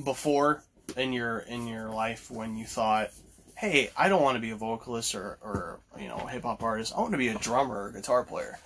[0.05, 0.63] before
[0.95, 3.13] in your in your life when you thought,
[3.63, 6.93] "Hey, I don't want to be a vocalist or or you know hip hop artist.
[6.97, 8.59] I want to be a drummer or guitar player."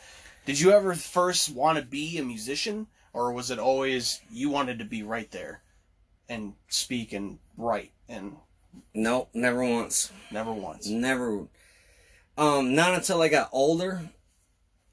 [0.47, 4.79] Did you ever first want to be a musician, or was it always you wanted
[4.79, 5.61] to be right there
[6.31, 8.37] and speak and write and
[8.95, 10.11] Nope, never once.
[10.31, 10.87] never once?
[10.87, 11.47] Never.
[12.39, 14.11] Um, not until I got older,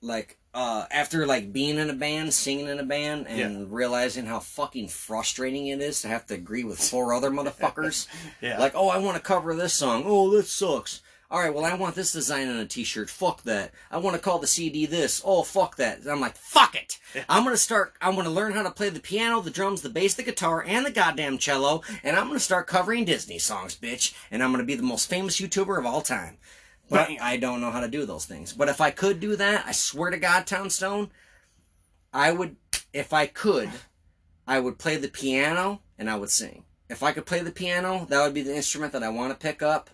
[0.03, 4.39] like uh, after like being in a band, singing in a band, and realizing how
[4.39, 8.07] fucking frustrating it is to have to agree with four other motherfuckers.
[8.41, 8.59] Yeah.
[8.59, 10.03] Like, oh, I want to cover this song.
[10.05, 11.01] Oh, this sucks.
[11.31, 13.09] All right, well, I want this design on a T-shirt.
[13.09, 13.71] Fuck that.
[13.89, 15.21] I want to call the CD this.
[15.25, 15.99] Oh, fuck that.
[15.99, 16.99] And I'm like, fuck it.
[17.27, 17.93] I'm gonna start.
[18.01, 20.85] I'm gonna learn how to play the piano, the drums, the bass, the guitar, and
[20.85, 24.13] the goddamn cello, and I'm gonna start covering Disney songs, bitch.
[24.29, 26.37] And I'm gonna be the most famous YouTuber of all time.
[26.93, 27.17] But Right.
[27.21, 28.53] I don't know how to do those things.
[28.53, 31.09] But if I could do that, I swear to God, Tom Stone,
[32.13, 32.55] I would.
[32.93, 33.71] If I could,
[34.45, 36.65] I would play the piano and I would sing.
[36.89, 39.43] If I could play the piano, that would be the instrument that I want to
[39.43, 39.89] pick up.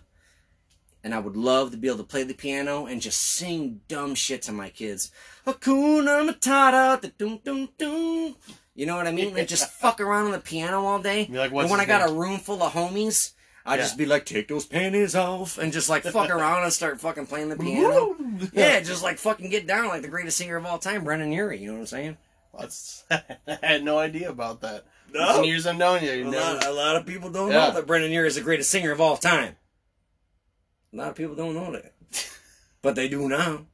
[1.02, 4.14] And I would love to be able to play the piano and just sing dumb
[4.14, 5.10] shit to my kids.
[5.46, 8.36] Hakuna Matata, da dum dum dum.
[8.74, 9.38] You know what I mean?
[9.38, 11.26] And just fuck around on the piano all day.
[11.32, 12.14] Like, what's and when I got name?
[12.14, 13.32] a room full of homies,
[13.66, 13.82] I'd Yeah.
[13.82, 17.26] just be like, take those panties off, and just like fuck around and start fucking
[17.26, 18.16] playing the piano.
[18.52, 21.58] yeah, just like fucking get down like the greatest singer of all time, Brendon Urie.
[21.58, 22.16] You know what I'm saying?
[22.58, 24.84] That's, I had no idea about that.
[25.12, 25.38] No.
[25.38, 27.68] In years I've known you, you A, never- lot, a lot of people don't Yeah.
[27.68, 29.56] know that Brendon Urie is the greatest singer of all time.
[30.92, 31.92] A lot of people don't know that.
[32.82, 33.66] But they do now.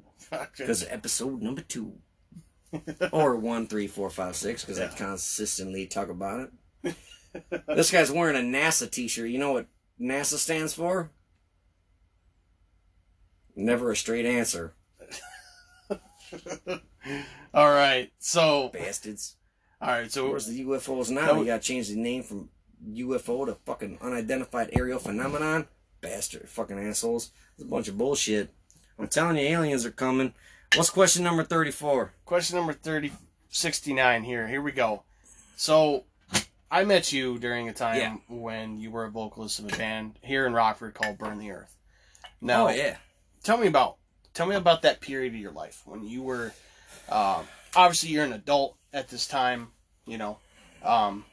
[0.58, 1.92] Because episode number two.
[3.12, 6.50] or one, three, four, five, six, because I consistently talk about
[6.82, 6.94] it.
[7.68, 9.30] this guy's wearing a NASA t shirt.
[9.30, 9.66] You know what
[10.00, 11.10] NASA stands for?
[13.54, 14.74] Never a straight answer,
[17.54, 19.36] all right, so bastards.
[19.80, 21.26] all right, so Where's the UFOs now?
[21.26, 21.40] No.
[21.40, 22.50] You gotta change the name from
[22.86, 25.66] UFO to fucking unidentified aerial phenomenon.
[26.00, 27.30] Bastard, fucking assholes.
[27.54, 28.50] It's a bunch of bullshit.
[28.98, 30.34] I'm telling you, aliens are coming.
[30.74, 32.12] What's question number 34?
[32.24, 33.12] question number 30,
[33.48, 34.46] 69 here.
[34.48, 35.04] Here we go.
[35.56, 36.04] So
[36.70, 38.16] I met you during a time Yeah.
[38.28, 41.76] when you were a vocalist of a band here in Rockford called Burn the Earth.
[42.40, 42.96] Now, oh, yeah.
[43.44, 43.96] tell me about
[44.34, 46.52] tell me about that period of your life when you were
[47.08, 49.68] um, obviously you're an adult at this time.
[50.06, 50.38] You know,
[50.82, 51.24] um,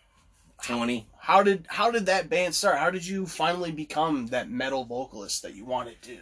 [0.64, 1.08] 20.
[1.20, 2.78] how did how did that band start?
[2.78, 6.18] How did you finally become that metal vocalist that you wanted to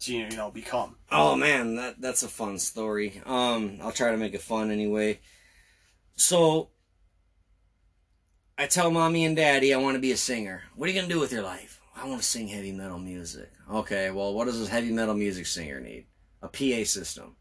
[0.00, 0.96] to you know become?
[1.12, 3.20] Oh man, that that's a fun story.
[3.26, 5.20] Um, I'll try to make it fun anyway.
[6.16, 6.70] So,
[8.58, 10.62] I tell mommy and daddy I want to be a singer.
[10.74, 11.78] What are you gonna do with your life?
[11.94, 13.50] I want to sing heavy metal music.
[13.70, 16.06] Okay, well, what does a heavy metal music singer need?
[16.40, 17.36] A PA system.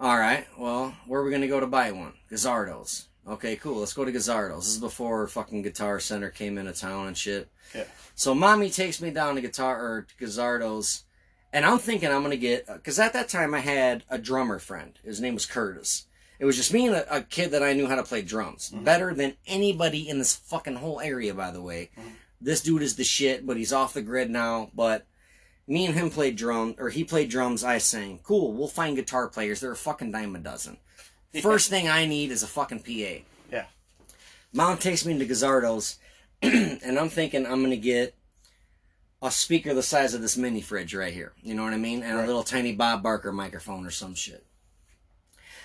[0.00, 2.14] All right, well, where are we gonna go to buy one?
[2.28, 3.10] Guzzardo's.
[3.28, 3.78] Okay, cool.
[3.78, 4.64] Let's go to Guzzardo's.
[4.64, 7.48] This is before fucking Guitar Center came into town and shit.
[7.72, 7.84] Yeah.
[8.16, 11.04] So mommy takes me down to Guitar or to Guzzardo's.
[11.52, 14.98] And I'm thinking I'm gonna get because at that time I had a drummer friend.
[15.04, 16.06] His name was Curtis.
[16.42, 18.72] It was just me and a, a kid that I knew how to play drums
[18.74, 18.82] mm-hmm.
[18.82, 21.32] better than anybody in this fucking whole area.
[21.34, 22.08] By the way, mm-hmm.
[22.40, 24.68] this dude is the shit, but he's off the grid now.
[24.74, 25.06] But
[25.68, 27.62] me and him played drums, or he played drums.
[27.62, 28.18] I sang.
[28.24, 28.54] Cool.
[28.54, 29.60] We'll find guitar players.
[29.60, 30.78] They're a fucking dime a dozen.
[31.42, 33.22] First thing I need is a fucking PA.
[33.52, 33.66] Yeah.
[34.52, 36.00] Mom takes me into Guzzardo's,
[36.42, 38.16] and I'm thinking I'm gonna get
[39.22, 41.34] a speaker the size of this mini fridge right here.
[41.40, 42.02] You know what I mean?
[42.02, 44.44] And a little tiny Bob Barker microphone or some shit.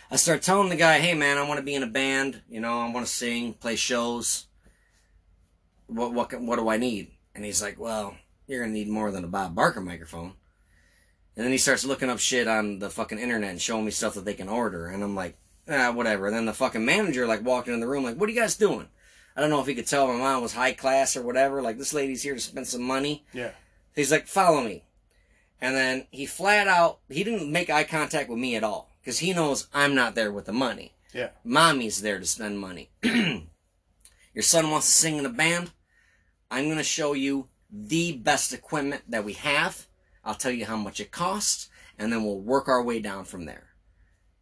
[0.10, 2.42] I start telling the guy, "Hey man, I want to be in a band.
[2.50, 4.46] You know, I want to sing, play shows.
[5.88, 8.18] What what can- what do I need?" And he's like, "Well,
[8.48, 10.34] you're gonna need more than a Bob Barker microphone."
[11.36, 14.16] And then he starts looking up shit on the fucking internet and showing me stuff
[14.16, 14.88] that they can order.
[14.88, 15.38] And I'm like,
[15.70, 16.32] ah, whatever.
[16.32, 18.88] then the fucking manager like walked into the room like, what are you guys doing?
[19.36, 21.62] I don't know if he could tell my mom was high class or whatever.
[21.62, 23.24] Like this lady's here to spend some money.
[23.34, 23.52] Yeah.
[23.96, 24.86] He's like, follow me.
[25.62, 29.20] And then he flat out, he didn't make eye contact with me at all because
[29.20, 30.94] he knows I'm not there with the money.
[31.14, 31.30] Yeah.
[31.46, 32.90] Mommy's there to spend money.
[33.04, 35.72] Your son wants to sing in a band.
[36.52, 39.88] I'm going to show you the best equipment that we have.
[40.26, 43.46] I'll tell you how much it costs, and then we'll work our way down from
[43.46, 43.70] there.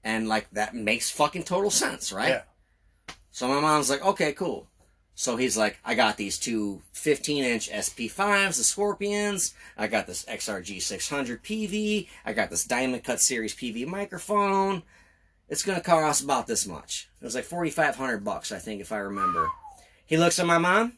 [0.03, 2.29] And like that makes fucking total sense, right?
[2.29, 3.13] Yeah.
[3.29, 4.67] So my mom's like, okay, cool.
[5.17, 9.55] So he's like, I got these two 15 inch SP5s, the Scorpions.
[9.77, 12.09] I got this XRG 600 PV.
[12.25, 14.83] I got this Diamond Cut Series PV microphone.
[15.47, 17.09] It's gonna cost about this much.
[17.21, 19.49] It was like 4,500 bucks, I think, if I remember.
[20.05, 20.97] He looks at my mom,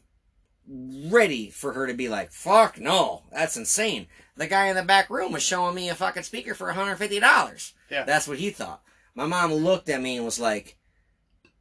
[0.67, 4.07] ready for her to be like, fuck no, that's insane.
[4.35, 7.73] The guy in the back room was showing me a fucking speaker for $150.
[7.91, 8.03] Yeah.
[8.03, 8.81] That's what he thought.
[9.13, 10.77] My mom looked at me and was like,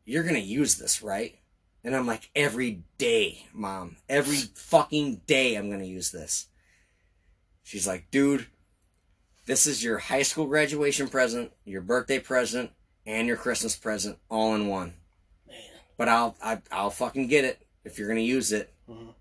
[0.06, 1.36] You're gonna use this, right?
[1.86, 3.96] And I'm like, Every day, mom.
[4.08, 6.48] Every fucking day I'm gonna use this.
[7.62, 8.46] She's like, Dude,
[9.46, 12.72] this is your high school graduation present, your birthday present,
[13.06, 14.94] and your Christmas present all in one.
[15.46, 15.56] Man.
[15.96, 18.74] But I'll I, I'll fucking get it if you're gonna use it.
[18.90, 19.14] Mhm.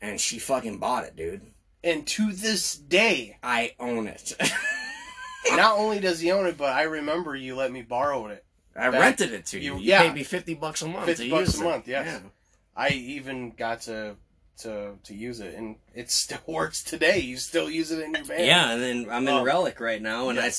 [0.00, 1.42] And she fucking bought it, dude.
[1.82, 4.32] And to this day, I own it.
[5.50, 8.42] not only does he own it, but I remember you let me borrow it.
[8.76, 9.74] I That- rented it to you.
[9.74, 10.02] you- You, yeah.
[10.02, 11.06] paid me fifty bucks a month.
[11.06, 11.64] 50 to bucks a it.
[11.64, 12.06] month, yes.
[12.06, 12.28] Yeah.
[12.76, 14.16] I even got to
[14.58, 17.18] to to use it, and it still works today.
[17.20, 18.46] You still use it in your band.
[18.46, 20.46] Yeah, and then I'm in Um, Relic right now, and yeah.
[20.46, 20.50] I,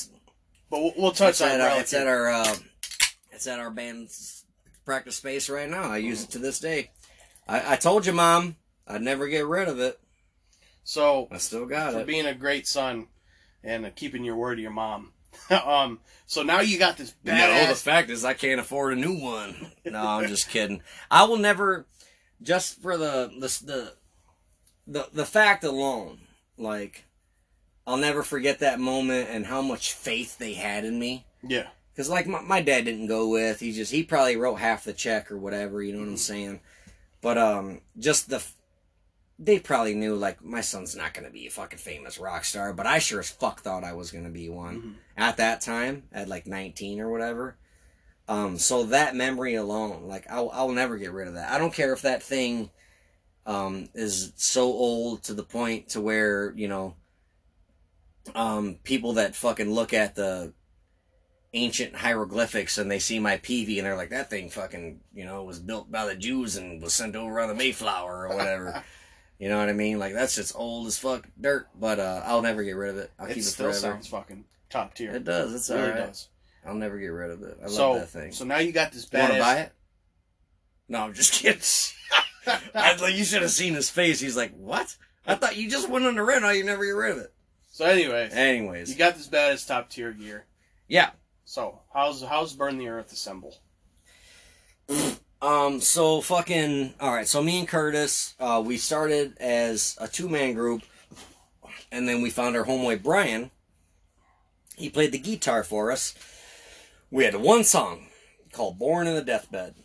[0.70, 2.56] but we'll, we'll touch on our, it's at our uh,
[3.32, 4.44] it's at our band's
[4.84, 5.90] practice space right now.
[5.90, 6.90] I use it to this day.
[7.48, 9.98] I, I told you, mom, I'd never get rid of it.
[10.84, 12.06] So I still got for it.
[12.06, 13.08] being a great son
[13.64, 15.12] and keeping your word to your mom.
[15.64, 16.00] um.
[16.28, 19.70] So now you got this No, the fact is I can't afford a new one.
[19.84, 20.82] No, I'm just kidding.
[21.08, 21.86] I will never,
[22.42, 23.92] just for the the the
[24.88, 26.18] the, the fact alone,
[26.58, 27.04] like
[27.86, 31.26] I'll never forget that moment and how much faith they had in me.
[31.42, 31.68] yeah.
[31.92, 33.60] Because like my, my dad didn't go with.
[33.60, 35.82] He just he probably wrote half the check or whatever.
[35.82, 36.60] You know what I'm saying?
[37.22, 38.44] But um, just the
[39.38, 42.72] they probably knew like my son's not gonna be a fucking famous rock star.
[42.72, 44.94] But I sure as fuck thought I was gonna be one Mhm.
[45.16, 47.56] at that time at like 19 or whatever.
[48.28, 51.52] Um, so that memory alone, like I'll I'll never get rid of that.
[51.52, 52.70] I don't care if that thing
[53.44, 56.96] um is so old to the point to where you know
[58.34, 60.52] um people that fucking look at the
[61.52, 65.44] ancient hieroglyphics and they see my PV and they're like that thing fucking you know
[65.44, 68.82] was built by the Jews and was sent over on the Mayflower or whatever.
[69.38, 69.98] you know what I mean?
[69.98, 73.10] Like that's just old as fuck dirt, but uh I'll never get rid of it.
[73.18, 73.78] I'll It keep it still forever.
[73.78, 75.12] sounds fucking top tier.
[75.12, 75.54] It does.
[75.54, 76.28] It's It really does.
[76.66, 77.58] I'll never get rid of it.
[77.64, 78.32] I so love that thing.
[78.32, 79.20] so now you got this badass.
[79.20, 79.72] Want to buy it?
[80.88, 81.60] No, I'm just kidding.
[82.74, 84.20] I, like, you should have seen his face.
[84.20, 84.96] He's like, "What?
[85.26, 86.52] I thought you just went on the rental.
[86.54, 87.32] You never get rid of it."
[87.72, 90.46] so anyways, Anyways, you got this badass top tier gear.
[90.88, 91.10] yeah.
[91.44, 93.56] So how's how's Burn the Earth assemble?
[95.46, 95.80] Um.
[95.80, 96.94] So fucking.
[96.98, 97.28] All right.
[97.28, 100.82] So me and Curtis, uh, we started as a two man group,
[101.92, 103.52] and then we found our homeboy Brian.
[104.76, 106.14] He played the guitar for us.
[107.12, 108.08] We had one song
[108.50, 109.76] called "Born in the Deathbed,"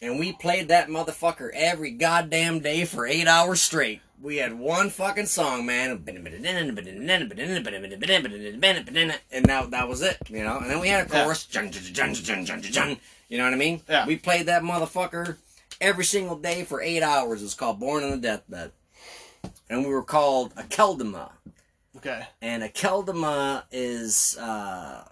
[0.00, 4.00] and we played that motherfucker every goddamn day for eight hours straight.
[4.22, 6.06] We had one fucking song, man, and
[9.46, 10.58] now that was it, you know.
[10.58, 11.48] And then we had a chorus,
[13.28, 13.80] you know what I mean?
[13.88, 14.06] Yeah.
[14.06, 15.36] We played that motherfucker
[15.80, 17.40] every single day for eight hours.
[17.40, 18.70] It was called "Born in the Deathbed,"
[19.68, 21.30] and we were called Akeldama.
[21.96, 22.26] Okay.
[22.40, 25.04] And Akeldama is uh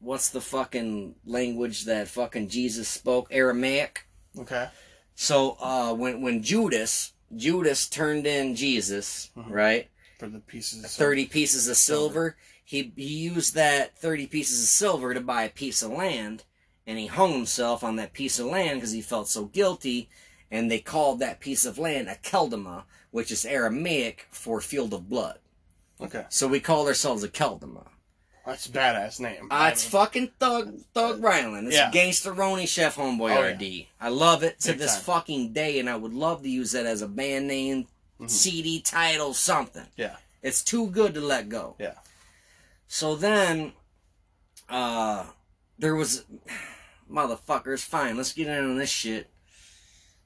[0.00, 3.28] what's the fucking language that fucking Jesus spoke?
[3.30, 4.06] Aramaic.
[4.38, 4.68] Okay.
[5.14, 9.50] So uh when when Judas Judas turned in Jesus, Mhm.
[9.50, 9.90] right?
[10.18, 10.84] For the pieces.
[10.84, 12.36] of- Thirty pieces of silver.
[12.64, 16.44] He he used that thirty pieces of silver to buy a piece of land,
[16.86, 20.08] and he hung himself on that piece of land because he felt so guilty.
[20.50, 25.40] And they called that piece of land Akeldama, which is Aramaic for field of blood.
[26.00, 26.24] Okay.
[26.30, 27.86] So we called ourselves Akeldama.
[28.48, 29.46] That's a badass name.
[29.50, 31.66] Uh, it's fucking Thug Thug Ryland.
[31.66, 31.90] It's Yeah.
[31.90, 33.54] Gangsteroni Chef Homeboy Oh, yeah.
[33.54, 33.88] RD.
[34.00, 35.02] I love it to Big this time.
[35.02, 38.30] fucking day, and I would love to use that as a band name, Mhm.
[38.30, 39.86] CD title, something.
[39.98, 40.16] Yeah.
[40.40, 41.76] It's too good to let go.
[41.78, 41.96] Yeah.
[42.86, 43.74] So then,
[44.70, 45.26] uh,
[45.78, 46.24] there was,
[47.10, 49.28] motherfuckers, fine, let's get in on this shit.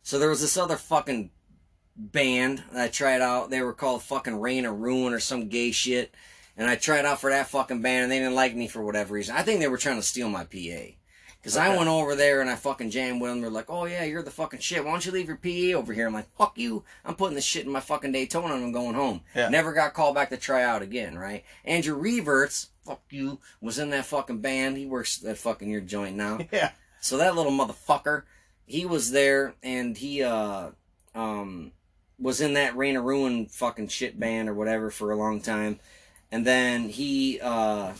[0.04, 1.32] So there was this other fucking
[1.96, 3.50] band that I tried out.
[3.50, 6.14] They were called fucking Rain or Ruin or some gay shit.
[6.56, 9.14] And I tried out for that fucking band and they didn't like me for whatever
[9.14, 9.34] reason.
[9.36, 10.92] I think they were trying to steal my PA.
[11.40, 13.40] Because I went over there and I fucking jammed with them.
[13.40, 14.84] They're like, oh yeah, you're the fucking shit.
[14.84, 16.06] Why don't you leave your PA over here?
[16.06, 16.84] I'm like, fuck you.
[17.04, 19.22] I'm putting this shit in my fucking Daytona and I'm going home.
[19.34, 19.48] Yeah.
[19.48, 21.42] Never got called back to try out again, right?
[21.64, 24.76] Andrew Reverts, fuck you, was in that fucking band.
[24.76, 26.38] He works that fucking your joint now.
[26.52, 26.70] Yeah.
[27.00, 28.22] So that little motherfucker,
[28.64, 30.68] he was there and he uh
[31.16, 31.72] um
[32.20, 35.80] was in that Rain of Ruin fucking shit band or whatever for a long time,
[36.32, 37.38] and then he.
[37.40, 37.92] uh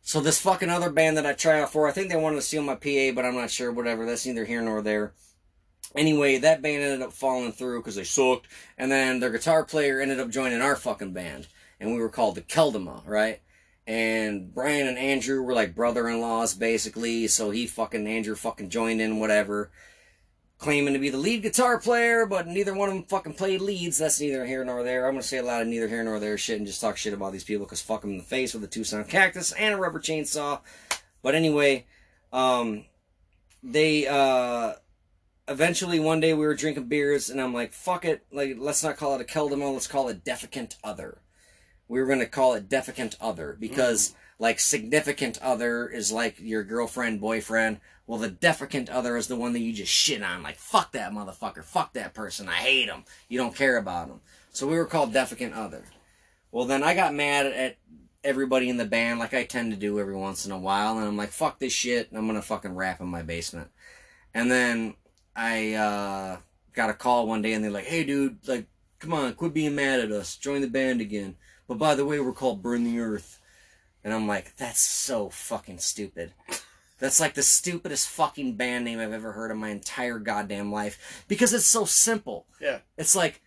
[0.00, 2.42] So this fucking other band that I tried out for, I think they wanted to
[2.42, 3.70] steal my PA, but I'm not sure.
[3.70, 5.12] Whatever, that's neither here nor there.
[5.94, 10.00] Anyway, that band ended up falling through because they sucked, and then their guitar player
[10.00, 11.46] ended up joining our fucking band,
[11.78, 13.40] and we were called the Keldama, right?
[13.86, 19.20] And Brian and Andrew were like brother-in-laws basically, so he fucking Andrew fucking joined in,
[19.20, 19.70] whatever
[20.60, 23.98] claiming to be the lead guitar player, but neither one of them fucking played leads.
[23.98, 25.06] That's neither here nor there.
[25.06, 27.14] I'm gonna say a lot of neither here nor there shit and just talk shit
[27.14, 29.76] about these people because fuck them in the face with a Tucson cactus and a
[29.78, 30.60] rubber chainsaw.
[31.22, 31.86] But anyway,
[32.30, 32.84] um,
[33.62, 34.74] they uh,
[35.48, 38.98] eventually one day we were drinking beers and I'm like, fuck it, like let's not
[38.98, 41.22] call it Akeldama, let's call it defecant other.
[41.88, 44.10] We were gonna call it defecant other because.
[44.10, 44.14] Mm.
[44.40, 47.78] Like significant other is like your girlfriend, boyfriend.
[48.10, 50.42] Well, the defecant other is the one that you just shit on.
[50.42, 51.62] Like, fuck that motherfucker.
[51.62, 52.48] Fuck that person.
[52.48, 53.04] I hate him.
[53.28, 54.20] You don't care about him.
[54.50, 55.84] So we were called defecant other.
[56.50, 57.76] Well, then I got mad at
[58.24, 60.98] everybody in the band, like I tend to do every once in a while.
[60.98, 62.08] And I'm like, fuck this shit.
[62.12, 63.70] I'm to fucking rap in my basement.
[64.34, 64.94] And then
[65.36, 66.38] I uh,
[66.72, 68.66] got a call one day and they're like, hey, dude, like,
[68.98, 70.34] come on, quit being mad at us.
[70.36, 71.36] Join the band again.
[71.68, 73.38] But by the way, we're called Burn the Earth.
[74.02, 76.32] And I'm like, that's so fucking stupid.
[77.00, 81.24] That's like the stupidest fucking band name I've ever heard in my entire goddamn life.
[81.28, 82.46] Because it's so simple.
[82.60, 82.78] Yeah.
[82.98, 83.40] It's like,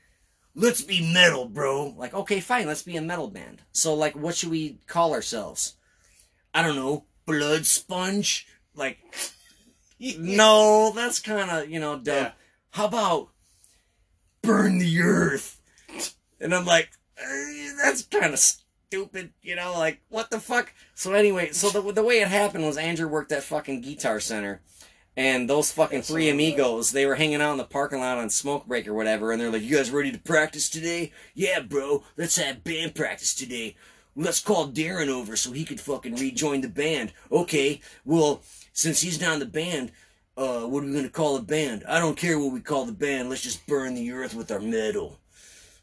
[0.56, 1.94] let's be metal, bro.
[1.96, 3.62] Like, okay, fine, let's be a metal band.
[3.72, 5.76] So, like, what should we call ourselves?
[6.54, 8.48] I don't know, Blood Sponge?
[8.76, 8.98] Like,
[10.18, 12.16] no, that's kind of, you know, dumb.
[12.16, 12.32] Yeah.
[12.72, 13.30] How about
[14.42, 15.62] Burn the Earth?
[16.39, 18.39] And I'm like, eh, that's kind of
[18.93, 20.71] stupid, you know, like what the fuck.
[20.93, 24.62] So anyway, so the the way it happened was Andrew worked at fucking Guitar Center,
[25.17, 28.29] and those fucking That's three amigos, they were hanging out in the parking lot on
[28.29, 31.12] smoke break or whatever, and they're like, "You guys ready to practice today?
[31.34, 33.75] Yeah, bro, let's have band practice today.
[34.15, 37.13] Let's call Darin over so he could fucking rejoin the band.
[37.32, 39.91] Okay, well, since he's not in the band."
[40.36, 41.84] Uh, what are we gonna call the band?
[41.88, 43.29] I don't care what we call the band.
[43.29, 45.19] Let's just burn the earth with our metal.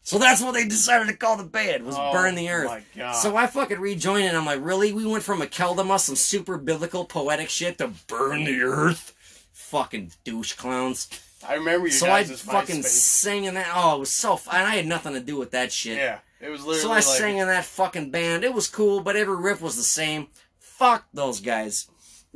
[0.02, 2.84] So that's what they decided to call the band was oh, Burn the Earth.
[3.20, 4.92] So I fucking rejoined and I'm like, really?
[4.92, 9.14] We went from Akeldama, some super biblical poetic shit to Burn the Earth?
[9.52, 11.08] Fucking douche clowns.
[11.46, 11.92] I remember you.
[11.92, 13.70] So I fucking singing that.
[13.74, 14.36] Oh, it was so.
[14.36, 14.54] fun.
[14.54, 15.96] I had nothing to do with that shit.
[15.96, 16.80] Yeah, it was literally.
[16.80, 17.04] So I like...
[17.04, 18.44] sang in that fucking band.
[18.44, 20.28] It was cool, but every riff was the same.
[20.58, 21.88] Fuck those guys.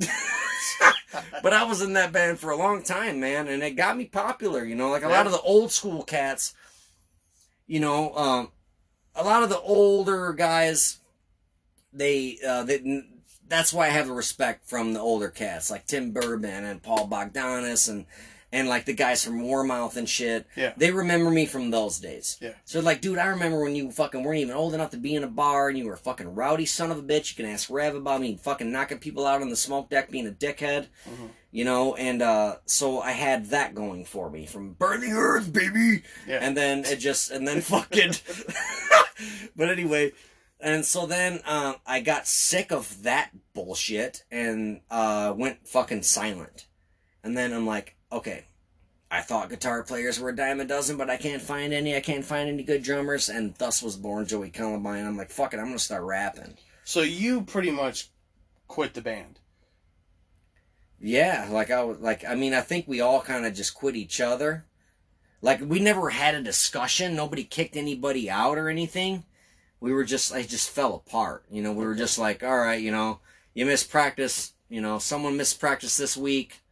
[1.42, 4.06] but I was in that band for a long time, man, and it got me
[4.06, 4.64] popular.
[4.64, 5.16] You know, like a yeah.
[5.16, 6.54] lot of the old school cats
[7.66, 8.50] you know, um,
[9.14, 11.00] a lot of the older guys,
[11.92, 13.02] they, uh, they,
[13.48, 17.08] that's why I have a respect from the older cats like Tim Bourbon and Paul
[17.08, 18.06] Bogdanis and
[18.54, 20.46] and like the guys from Warmouth and shit.
[20.54, 20.74] Yeah.
[20.76, 22.38] They remember me from those days.
[22.40, 22.52] Yeah.
[22.64, 25.24] So like, dude, I remember when you fucking weren't even old enough to be in
[25.24, 27.30] a bar and you were a fucking rowdy son of a bitch.
[27.30, 30.28] You can ask Rev about me fucking knocking people out on the smoke deck being
[30.28, 30.86] a dickhead.
[31.08, 31.26] Mm-hmm.
[31.50, 35.52] You know, and uh, so I had that going for me from Burn the Earth,
[35.52, 36.04] baby.
[36.26, 36.38] Yeah.
[36.40, 38.12] And then it just and then fucking
[39.56, 40.12] But anyway,
[40.60, 46.66] and so then uh, I got sick of that bullshit and uh, went fucking silent.
[47.24, 48.44] And then I'm like, okay,
[49.10, 51.94] I thought guitar players were a dime a dozen, but I can't find any.
[51.94, 55.06] I can't find any good drummers, and thus was born Joey Columbine.
[55.06, 56.56] I'm like, fuck it, I'm gonna start rapping.
[56.84, 58.10] So you pretty much
[58.66, 59.38] quit the band.
[60.98, 63.94] Yeah, like I was like I mean I think we all kind of just quit
[63.94, 64.64] each other.
[65.40, 67.14] Like we never had a discussion.
[67.14, 69.24] Nobody kicked anybody out or anything.
[69.78, 71.44] We were just I just fell apart.
[71.50, 73.20] You know, we were just like, all right, you know,
[73.54, 74.54] you missed practice.
[74.68, 76.63] You know, someone missed practice this week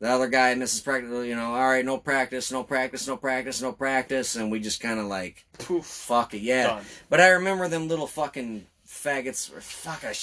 [0.00, 3.60] the other guy misses practice, you know, all right, no practice, no practice, no practice,
[3.60, 6.66] no practice, and we just kind of like, poof, fuck it, yeah.
[6.68, 6.84] Done.
[7.10, 10.14] But I remember them little fucking faggots, or fuck, I,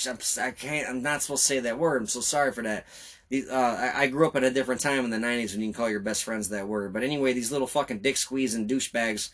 [0.43, 2.87] I can't, I'm not supposed to say that word, I'm so sorry for that.
[3.29, 5.67] These, uh, I, I, grew up at a different time in the 90s when you
[5.67, 6.93] can call your best friends that word.
[6.93, 9.31] But anyway, these little fucking dick squeezing douchebags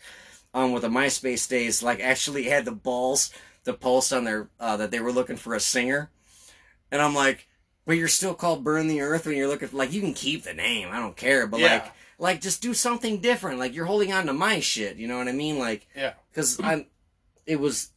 [0.52, 3.30] um, with the MySpace days, like, actually had the balls
[3.64, 6.10] to post on their, uh, that they were looking for a singer.
[6.90, 7.46] And I'm like,
[7.86, 10.44] but you're still called Burn the Earth when you're looking for, like, you can keep
[10.44, 10.88] the name.
[10.90, 11.46] I don't care.
[11.46, 11.72] But, yeah.
[11.72, 13.58] like, like, just do something different.
[13.58, 14.96] Like, you're holding on to my shit.
[14.96, 15.58] You know what I mean?
[15.58, 16.14] Like, yeah.
[16.30, 16.86] Because I'm,
[17.46, 17.90] it was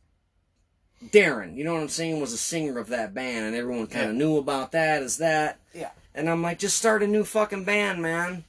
[1.12, 4.10] Darin, you know what I'm saying, was a singer of that band, and everyone kind
[4.10, 4.18] of yeah.
[4.18, 5.60] knew about that as that.
[5.74, 5.92] Yeah.
[6.16, 8.44] And I'm like, just start a new fucking band, man.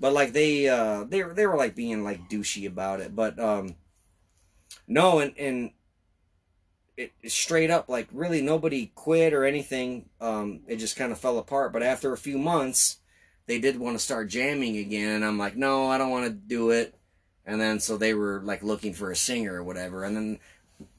[0.00, 3.14] But like they, uh, they, they were like being like douchey about it.
[3.14, 3.76] But um,
[4.88, 5.70] no, and and
[6.96, 10.08] it, straight up like really nobody quit or anything.
[10.20, 11.72] Um, it just kind of fell apart.
[11.72, 12.98] But after a few months,
[13.46, 16.32] they did want to start jamming again, and I'm like, no, I don't want to
[16.32, 16.94] do it.
[17.44, 20.38] And then so they were like looking for a singer or whatever, and then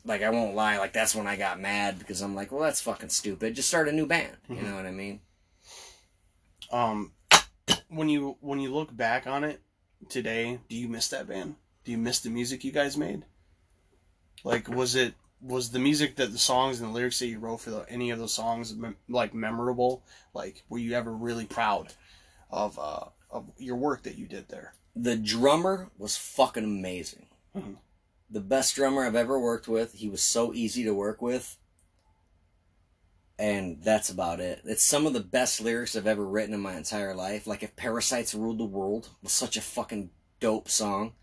[0.06, 2.82] like I won't lie, like that's when I got mad because I'm like, well, that's
[2.82, 3.56] fucking stupid.
[3.56, 4.38] Just start a new band.
[4.48, 4.64] You Mhm.
[4.64, 5.20] know what I mean?
[6.72, 7.12] Um,
[7.90, 9.62] when you when you look back on it
[10.10, 11.56] today, do you miss that band?
[11.84, 13.26] Do you miss the music you guys made?
[14.44, 17.62] Like, was it was the music that the songs and the lyrics that you wrote
[17.62, 18.76] for the, any of those songs
[19.08, 20.04] like memorable?
[20.34, 21.94] Like, were you ever really proud
[22.50, 24.74] of uh, of your work that you did there?
[24.96, 27.28] The drummer was fucking amazing.
[27.56, 27.78] Mhm.
[28.30, 29.94] The best drummer I've ever worked with.
[29.94, 31.58] He was so easy to work with.
[33.40, 34.62] And that's about it.
[34.66, 37.46] It's some of the best lyrics I've ever written in my entire life.
[37.46, 40.10] Like if Parasites Ruled the World was such a fucking
[40.40, 41.14] dope song.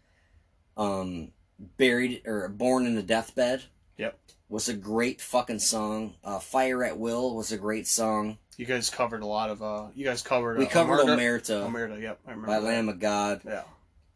[0.76, 1.32] Um
[1.76, 3.64] Buried or Born in a Deathbed.
[3.98, 4.18] Yep.
[4.48, 6.14] Was a great fucking song.
[6.22, 8.38] Uh, Fire at Will was a great song.
[8.56, 11.66] You guys covered a lot of uh, you guys covered We uh, covered Omerta.
[11.66, 12.46] Omerta yep, I remember.
[12.46, 12.66] by that.
[12.66, 13.40] Lamb of God.
[13.44, 13.62] Yeah.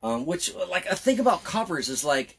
[0.02, 2.38] Um, which, like, a thing about covers is like,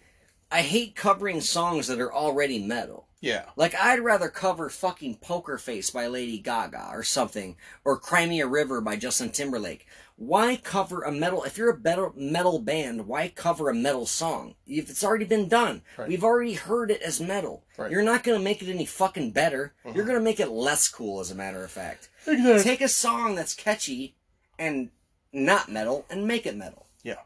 [0.50, 3.08] I hate covering songs that are already metal.
[3.20, 3.46] Yeah.
[3.58, 8.40] Like, I'd rather cover fucking Poker Face by Lady Gaga or something, or Cry Me
[8.40, 9.86] a River by Justin Timberlake.
[10.20, 11.46] Why cover a metal?
[11.46, 14.56] If you're a metal, metal band, why cover a metal song?
[14.68, 16.10] If it's already been done, Right.
[16.10, 17.64] we've already heard it as metal.
[17.78, 17.90] Right.
[17.90, 19.76] You're not gonna make it any fucking better.
[19.86, 19.96] Mhm.
[19.96, 22.10] You're gonna make it less cool, as a matter of fact.
[22.28, 22.64] Exactly.
[22.64, 24.18] Take a song that's catchy
[24.58, 24.90] and
[25.32, 26.88] not metal and make it metal.
[27.02, 27.22] Yeah.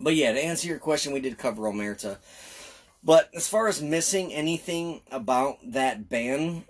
[0.00, 2.16] But yeah, to answer your question, we did cover Omerta.
[3.02, 6.64] But as far as missing anything about that band,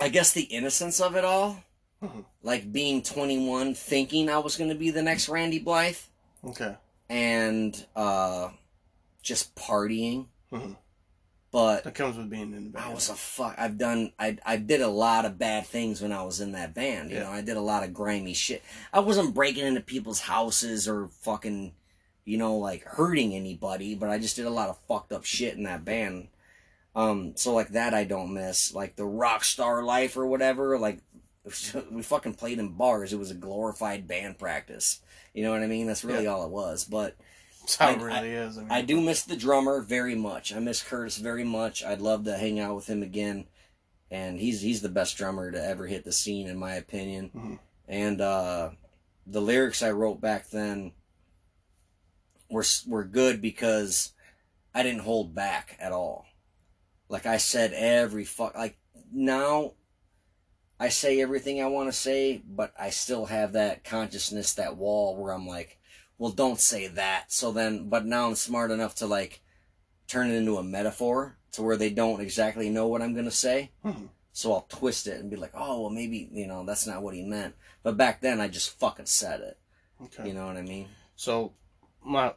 [0.00, 1.62] I guess the innocence of it all,
[2.02, 2.24] Mhm.
[2.42, 5.96] like being 21, thinking I was going to be the next Randy Blythe,
[6.44, 6.76] Okay.
[7.08, 8.50] and uh,
[9.22, 10.26] just partying.
[10.52, 10.76] Mhm.
[11.50, 12.84] But That comes with being in the band.
[12.84, 13.54] I was a fuck.
[13.56, 14.12] I've done.
[14.18, 17.10] I I did a lot of bad things when I was in that band.
[17.10, 17.22] You Yeah.
[17.24, 18.62] know, I did a lot of grimy shit.
[18.92, 21.72] I wasn't breaking into people's houses or fucking,
[22.26, 23.94] you know, like hurting anybody.
[23.94, 26.28] But I just did a lot of fucked up shit in that band.
[26.94, 28.74] Um, so like that I don't miss.
[28.74, 30.78] Like the rock star life or whatever.
[30.78, 30.98] Like
[31.90, 33.12] we fucking played in bars.
[33.12, 35.00] It was a glorified band practice.
[35.34, 35.86] You know what I mean?
[35.86, 36.30] That's really Yeah.
[36.30, 36.84] all it was.
[36.84, 37.16] But
[37.60, 38.58] That's how it I- really is.
[38.58, 40.54] I, mean, I do miss the drummer very much.
[40.54, 41.84] I miss Curtis very much.
[41.84, 43.46] I'd love to hang out with him again.
[44.10, 47.30] And he's he's the best drummer to ever hit the scene in my opinion.
[47.34, 47.58] Mhm.
[47.88, 48.70] And uh,
[49.26, 50.92] the lyrics I wrote back then
[52.50, 54.12] were were good because
[54.74, 56.26] I didn't hold back at all.
[57.08, 58.76] Like I said every fuck like
[59.12, 59.72] now
[60.78, 65.16] I say everything I want to say, but I still have that consciousness, that wall
[65.16, 65.78] where I'm like,
[66.18, 67.32] well, don't say that.
[67.32, 69.40] So then, but now I'm smart enough to like
[70.06, 73.30] turn it into a metaphor to where they don't exactly know what I'm going to
[73.30, 73.72] say.
[73.84, 74.08] Mhm.
[74.32, 77.14] So I'll twist it and be like, oh, well, maybe, you know, that's not what
[77.14, 77.54] he meant.
[77.82, 79.58] But back then, I just fucking said it.
[80.02, 80.28] Okay.
[80.28, 80.88] You know what I mean?
[81.14, 81.54] So,
[82.04, 82.34] my,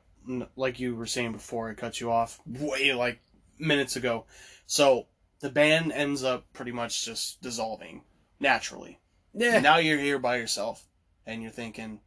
[0.55, 3.19] like you were saying before, I cut you off way like
[3.57, 4.25] minutes ago.
[4.65, 5.07] So
[5.41, 8.03] the band ends up pretty much just dissolving
[8.39, 8.99] naturally.
[9.33, 9.59] Yeah.
[9.59, 10.87] Now you're here by yourself,
[11.25, 12.01] and you're thinking,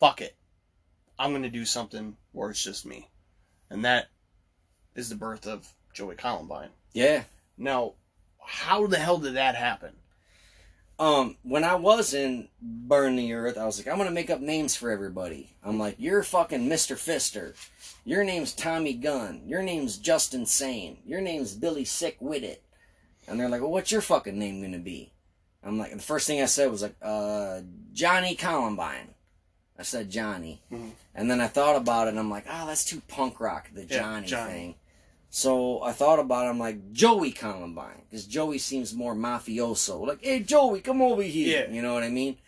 [0.00, 0.36] "Fuck it,
[1.18, 3.10] I'm gonna do something where it's just me,"
[3.70, 4.08] and that
[4.94, 6.70] is the birth of Joey Columbine.
[6.92, 7.24] Yeah.
[7.56, 7.94] Now,
[8.44, 9.94] how the hell did that happen?
[10.98, 14.40] Um, when I was in Burn the Earth, I was like, I'm gonna make up
[14.40, 15.54] names for everybody.
[15.62, 16.96] I'm like, you're fucking Mr.
[16.96, 17.54] Fister.
[18.04, 19.42] Your name's Tommy Gunn.
[19.46, 20.98] Your name's Justin Sane.
[21.06, 22.64] Your name's Billy Sick With It.
[23.28, 25.12] And they're like, well, what's your fucking name gonna be?
[25.68, 27.60] I'm like, the first thing I said was like, uh,
[27.92, 29.14] Johnny Columbine.
[29.78, 30.62] I said Johnny.
[30.72, 30.90] Mhm.
[31.14, 33.82] And then I thought about it and I'm like, oh, that's too punk rock, the
[33.84, 34.52] Yeah, Johnny, Johnny.
[34.52, 34.74] thing.
[35.30, 36.48] So I thought about it.
[36.50, 40.06] I'm like Joey Columbine because Joey seems more mafioso.
[40.06, 41.66] Like, hey Joey, come over here.
[41.66, 41.72] Yeah.
[41.72, 42.38] You know what I mean?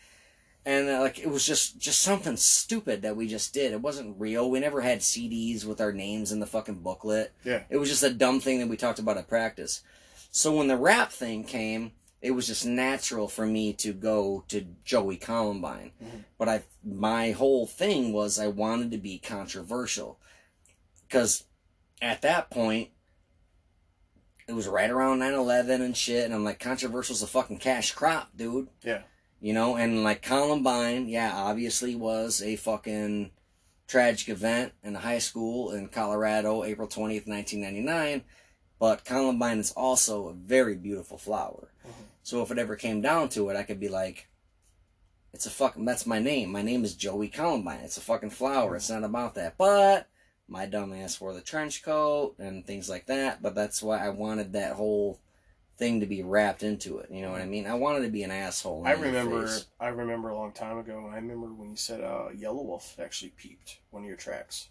[0.64, 3.72] And uh, like it was just just something stupid that we just did.
[3.72, 4.50] It wasn't real.
[4.50, 7.32] We never had CDs with our names in the fucking booklet.
[7.44, 7.62] Yeah.
[7.70, 9.82] It was just a dumb thing that we talked about at practice.
[10.30, 14.66] So when the rap thing came, it was just natural for me to go to
[14.84, 15.92] Joey Columbine.
[16.02, 16.24] Mhm.
[16.38, 20.18] But I my whole thing was I wanted to be controversial.
[21.08, 21.44] Cuz
[22.02, 22.90] at that point
[24.46, 28.36] it was right around 9/11 and shit and I'm like controversial's a fucking cash crop,
[28.36, 28.68] dude.
[28.82, 29.02] Yeah.
[29.40, 33.30] You know, and like Columbine, yeah, obviously was a fucking
[33.86, 38.24] tragic event in high school in Colorado, April 20th, 1999.
[38.80, 41.68] But Columbine is also a very beautiful flower.
[41.86, 41.92] Mhm.
[42.22, 44.26] So if it ever came down to it, I could be like,
[45.32, 46.50] it's a fucking, that's my name.
[46.50, 47.80] My name is Joey Columbine.
[47.80, 48.74] It's a fucking flower.
[48.74, 49.56] It's not about that.
[49.58, 50.08] But
[50.48, 53.42] my dumbass wore the trench coat and things like that.
[53.42, 55.20] But that's why I wanted that whole
[55.76, 57.10] thing to be wrapped into it.
[57.10, 57.66] You know what I mean?
[57.66, 58.86] I wanted to be an asshole.
[58.86, 59.48] I remember.
[59.78, 61.08] I remember a long time ago.
[61.12, 64.68] I remember when you said uh, Yellow Wolf actually peeped one of your tracks,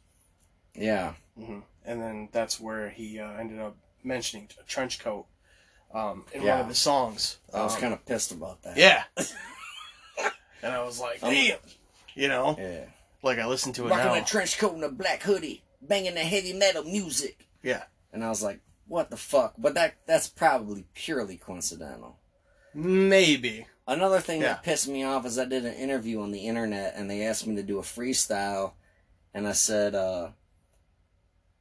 [0.74, 1.14] Yeah.
[1.38, 5.26] hmm and then that's where he uh, ended up mentioning a trench coat
[5.94, 6.60] um, in one Yeah.
[6.60, 7.38] of his songs.
[7.54, 8.78] I was Um, kind of pissed about that.
[8.78, 9.04] yeah,
[10.62, 11.58] and I was like, I'm- damn,
[12.14, 12.86] you know, Yeah.
[13.24, 14.22] like I listened to it Rocking now.
[14.22, 17.48] a trench coat and a black hoodie, banging the heavy metal music.
[17.64, 17.84] Yeah.
[18.12, 19.54] And I was like, what the fuck?
[19.58, 22.18] But that that's probably purely coincidental.
[22.74, 23.68] Maybe.
[23.88, 24.50] Another thing Yeah.
[24.54, 27.48] that pissed me off is I did an interview on the internet and they asked
[27.48, 28.74] me to do a freestyle
[29.34, 30.30] and I said, uh,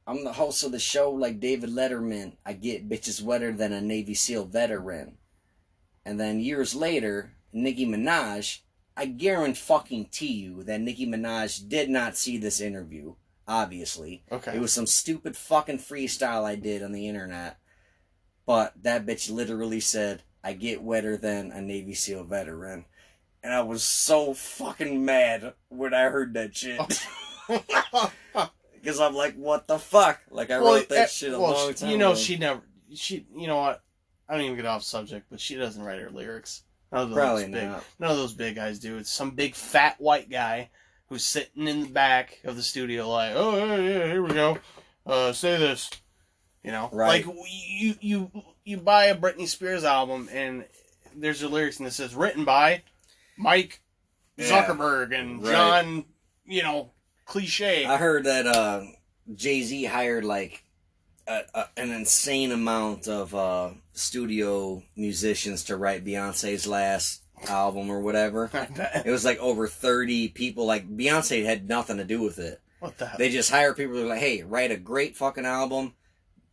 [0.09, 2.31] I'm the host of the show like David Letterman.
[2.43, 5.19] I get bitches wetter than a Navy SEAL veteran.
[6.03, 8.61] And then years later, Nicki Minaj,
[8.97, 13.13] I guarantee fucking you that Nicki Minaj did not see this interview,
[13.47, 14.23] obviously.
[14.31, 14.55] Okay.
[14.55, 17.59] It was some stupid fucking freestyle I did on the internet.
[18.47, 22.85] But that bitch literally said, I get wetter than a Navy SEAL veteran.
[23.43, 26.81] And I was so fucking mad when I heard that shit.
[28.81, 30.19] Because I'm like, what the fuck?
[30.31, 32.19] Like, I wrote eh, that shit a well, long time You know, ago.
[32.19, 32.61] she never.
[32.93, 33.25] She.
[33.35, 33.83] You know what?
[34.27, 36.63] I don't even get off subject, but she doesn't write her lyrics.
[36.91, 37.83] None of those Probably big, not.
[37.99, 38.97] None of those big guys do.
[38.97, 40.69] It's some big fat white guy
[41.07, 44.57] who's sitting in the back of the studio, like, oh yeah, yeah, here we go.
[45.05, 45.89] Uh, say this.
[46.63, 47.25] You know, Right.
[47.25, 48.31] like you you
[48.65, 50.65] you buy a Britney Spears album and
[51.15, 52.83] there's a lyrics and it says written by
[53.37, 53.81] Mike
[54.37, 54.45] Yeah.
[54.67, 55.51] Zuckerberg and Right.
[55.51, 56.05] John,
[56.45, 56.91] you know,
[57.29, 57.85] cliche.
[57.85, 58.83] I heard that uh,
[59.33, 60.63] Jay Z hired like
[61.27, 68.01] a, a, an insane amount of uh, studio musicians to write Beyonce's last album or
[68.01, 68.49] whatever.
[69.05, 70.65] It was like over 30 people.
[70.65, 72.61] Like, Beyonce had nothing to do with it.
[72.79, 73.17] what the hell?
[73.17, 75.93] They just hire people who are like, hey, write a great fucking album.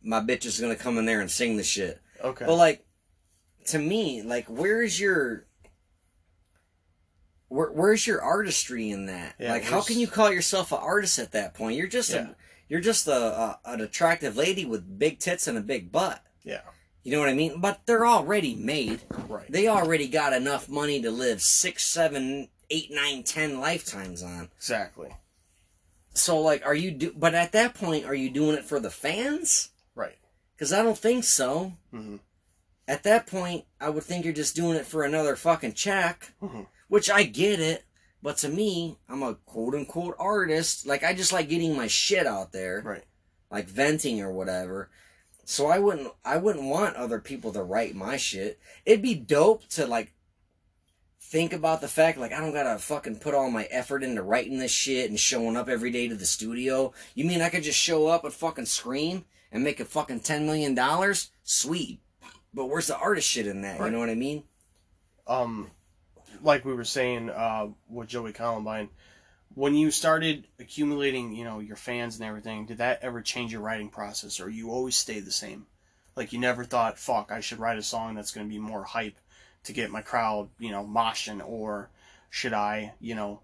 [0.03, 1.99] My bitch is going to come in there and sing the shit.
[2.23, 2.45] okay.
[2.45, 2.85] But, like,
[3.67, 5.45] to me, like, where's your.
[7.49, 9.35] Where, where's your artistry in that?
[9.39, 11.77] Yeah, like, how can you call yourself an artist at that point?
[11.77, 12.29] You're just Yeah.
[12.31, 12.35] a,
[12.69, 16.21] you're just a, a an attractive lady with big tits and a big butt.
[16.43, 16.61] yeah.
[17.03, 17.61] You know what I mean?
[17.61, 18.99] But they're already made.
[19.29, 19.49] Right.
[19.49, 24.49] They already got enough money to live six, seven, eight, nine, ten lifetimes on.
[24.57, 25.11] exactly.
[26.13, 27.13] So, like, are you do?
[27.15, 29.69] But at that point, are you doing it for the fans?
[29.95, 30.17] Right.
[30.53, 31.73] Because I don't think so.
[31.91, 32.17] hmm
[32.89, 36.33] At that point, I would think you're just doing it for another fucking check.
[36.43, 36.67] Mhm.
[36.87, 37.83] Which I get it,
[38.23, 40.85] but to me, I'm a quote unquote artist.
[40.87, 43.03] Like, I just like getting my shit out there, Right.
[43.51, 44.89] like venting or whatever.
[45.45, 48.59] So I wouldn't, I wouldn't want other people to write my shit.
[48.85, 50.13] It'd be dope to like
[51.19, 54.59] think about the fact like I don't gotta fucking put all my effort into writing
[54.59, 56.93] this shit and showing up every day to the studio.
[57.15, 60.45] You mean I could just show up and fucking scream and make a fucking ten
[60.45, 61.31] million dollars?
[61.43, 61.99] Sweet.
[62.53, 63.79] But where's the artist shit in that?
[63.79, 63.87] Right.
[63.87, 64.43] You know what I mean?
[65.27, 65.69] um,
[66.41, 68.89] like we were saying uh, with Joey Columbine,
[69.53, 73.61] when you started accumulating, you know, your fans and everything, did that ever change your
[73.61, 75.65] writing process, or you always stayed the same?
[76.15, 78.83] Like you never thought, "Fuck, I should write a song that's going to be more
[78.83, 79.17] hype
[79.63, 81.89] to get my crowd, you know, moshing," or
[82.29, 83.41] should I, you know,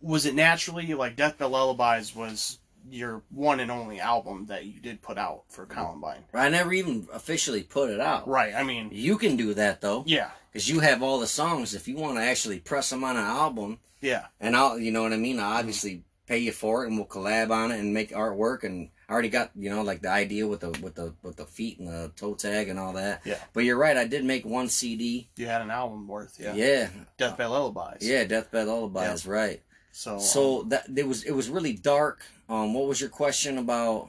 [0.00, 2.58] was it naturally like Deathbed Lullabies was
[2.90, 6.24] your one and only album that you did put out for Columbine?
[6.32, 8.28] I never even officially put it out.
[8.28, 8.54] Right.
[8.54, 11.74] I mean, You can do that though, yeah, because you have all the songs.
[11.74, 15.02] If you want to actually press them on an album, yeah, and I'll, you know
[15.02, 15.40] what I mean.
[15.40, 18.64] I'll obviously pay you for it, and we'll collab on it and make artwork.
[18.64, 21.46] And I already got, you know, like the idea with the with the with the
[21.46, 23.22] feet and the toe tag and all that.
[23.24, 23.38] Yeah.
[23.52, 23.96] But you're right.
[23.96, 25.28] I did make one CD.
[25.36, 26.88] you had an album worth, yeah, Yeah.
[27.18, 28.06] Deathbed Lullabies.
[28.08, 28.24] Yeah.
[28.24, 29.26] Deathbed Lullabies.
[29.26, 29.62] Right.
[29.92, 32.22] So, So um, that it was it was really dark.
[32.48, 34.08] Um, what was your question about?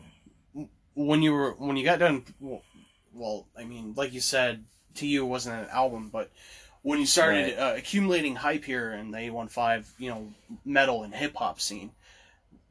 [0.96, 2.62] when you were when you got done, well,
[3.14, 4.64] well, I mean, like you said,
[4.96, 6.32] to you it wasn't an album, but
[6.84, 7.60] when you started Right.
[7.60, 10.34] uh, accumulating hype here in the A15, you know,
[10.64, 11.92] metal and hip hop scene,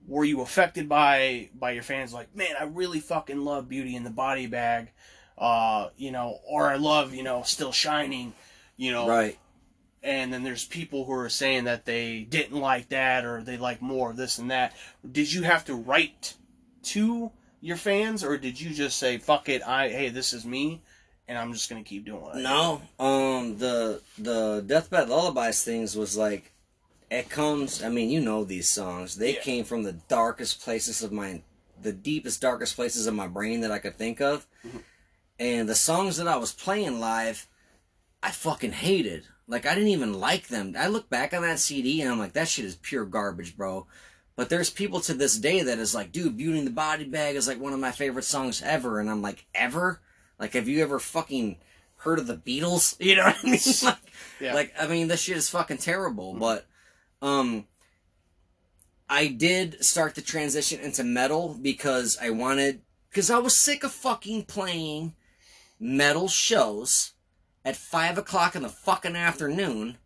[0.06, 2.14] were you affected by by your fans?
[2.14, 4.90] Like, man, I really fucking love Beauty in the Body Bag,
[5.36, 8.32] uh, you know, or I love, you know, Still Shining,
[8.78, 9.38] you know, Right.
[10.05, 13.80] And then there's people who are saying that they didn't like that or they like
[13.80, 14.74] more of this and that.
[15.11, 16.34] Did you have to write
[16.84, 20.82] to your fans or did you just say fuck it, I hey, this is me
[21.26, 22.42] and I'm just going to keep doing it?
[22.42, 22.82] No.
[22.98, 23.57] Um.
[23.57, 26.52] The the Deathbed Lullabies things was like,
[27.11, 27.82] it comes.
[27.82, 29.16] I mean, you know these songs.
[29.16, 29.40] They Yeah.
[29.40, 31.40] came from the darkest places of my,
[31.80, 34.46] the deepest, darkest places of my brain that I could think of.
[34.66, 34.82] Mhm.
[35.38, 37.48] And the songs that I was playing live,
[38.22, 39.26] I fucking hated.
[39.47, 40.74] Like I didn't even like them.
[40.78, 43.86] I look back on that CD and I'm like, that shit is pure garbage, bro.
[44.36, 47.36] But there's people to this day that is like, dude, Beauty in the Body Bag
[47.36, 48.99] is like one of my favorite songs ever.
[48.99, 50.01] And I'm like, ever?
[50.38, 51.59] Like, have you ever fucking
[51.99, 52.97] heard of the Beatles?
[53.01, 53.61] You know what I mean?
[53.84, 53.99] like,
[54.40, 54.55] Yeah.
[54.55, 56.34] like, I mean, this shit is fucking terrible.
[56.34, 56.66] But,
[57.22, 57.66] um,
[59.09, 62.80] I did start the transition into metal because I wanted,
[63.11, 65.14] because I was sick of fucking playing
[65.78, 67.12] metal shows
[67.64, 69.98] at five o'clock in the fucking afternoon.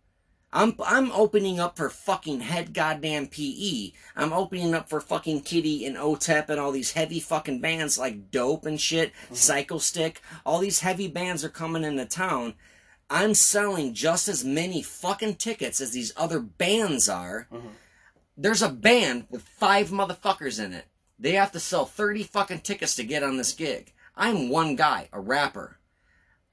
[0.53, 3.93] I'm I'm opening up for fucking head goddamn PE.
[4.17, 8.31] I'm opening up for fucking Kittie and OTEP and all these heavy fucking bands like
[8.31, 10.17] Dope and shit, Psychostick.
[10.47, 12.55] All these heavy bands are coming into town.
[13.11, 17.47] I'm selling just as many fucking tickets as these other bands are.
[17.53, 17.73] Mhm.
[18.37, 20.87] There's a band with five motherfuckers in it.
[21.19, 23.93] They have to sell 30 fucking tickets to get on this gig.
[24.17, 25.78] I'm one guy, a rapper.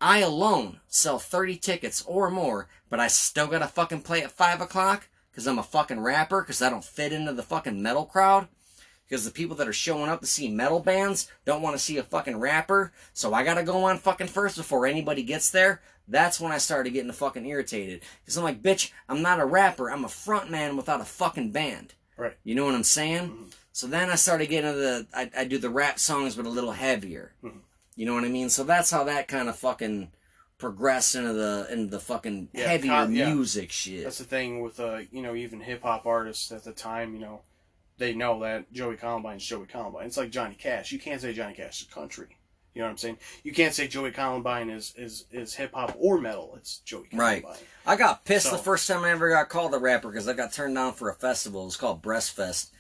[0.05, 4.61] I alone sell 30 tickets or more, but I still gotta fucking play at 5
[4.61, 8.47] o'clock because I'm a fucking rapper because I don't fit into the fucking metal crowd.
[9.09, 11.97] Because the people that are showing up to see metal bands don't want to see
[11.97, 15.81] a fucking rapper, so I gotta go on fucking first before anybody gets there.
[16.07, 18.03] That's when I started getting fucking irritated.
[18.21, 21.49] Because I'm like, bitch, I'm not a rapper, I'm a front man without a fucking
[21.49, 21.95] band.
[22.15, 22.37] Right.
[22.43, 23.29] You know what I'm saying?
[23.29, 23.53] Mhm.
[23.71, 26.49] So then I started getting into the, I, I do the rap songs, but a
[26.49, 27.33] little heavier.
[27.43, 27.61] Mhm.
[27.95, 28.49] You know what I mean?
[28.49, 30.11] So that's how that kind of fucking
[30.57, 33.33] progressed into the into the fucking Yeah, heavier yeah.
[33.33, 34.03] music shit.
[34.03, 37.19] That's the thing with uh, you know, even hip hop artists at the time, you
[37.21, 37.41] know,
[37.97, 40.05] they know that Joey Columbine's Joey Columbine.
[40.07, 40.91] It's like Johnny Cash.
[40.91, 42.37] You can't say Johnny Cash is country.
[42.73, 43.17] You know what I'm saying?
[43.43, 46.55] You can't say Joey Columbine is is, is hip hop or metal.
[46.57, 47.41] It's Joey Right.
[47.43, 47.65] Columbine.
[47.85, 50.33] I got pissed So- the first time I ever got called a rapper because I
[50.33, 51.61] got turned down for a festival.
[51.61, 52.71] It was called Breastfest,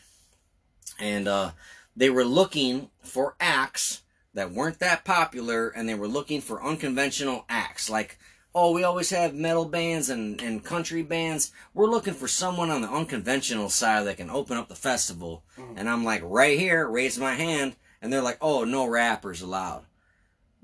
[0.99, 1.51] and uh,
[1.95, 4.01] they were looking for acts
[4.35, 8.17] that weren't that popular, and they were looking for unconventional acts like.
[8.57, 11.51] Oh, we always have metal bands and, and country bands.
[11.73, 15.43] We're looking for someone on the unconventional side that can open up the festival.
[15.57, 15.73] Mhm.
[15.75, 17.75] And I'm like, right here, raise my hand.
[18.01, 19.83] And they're like, oh, no rappers allowed.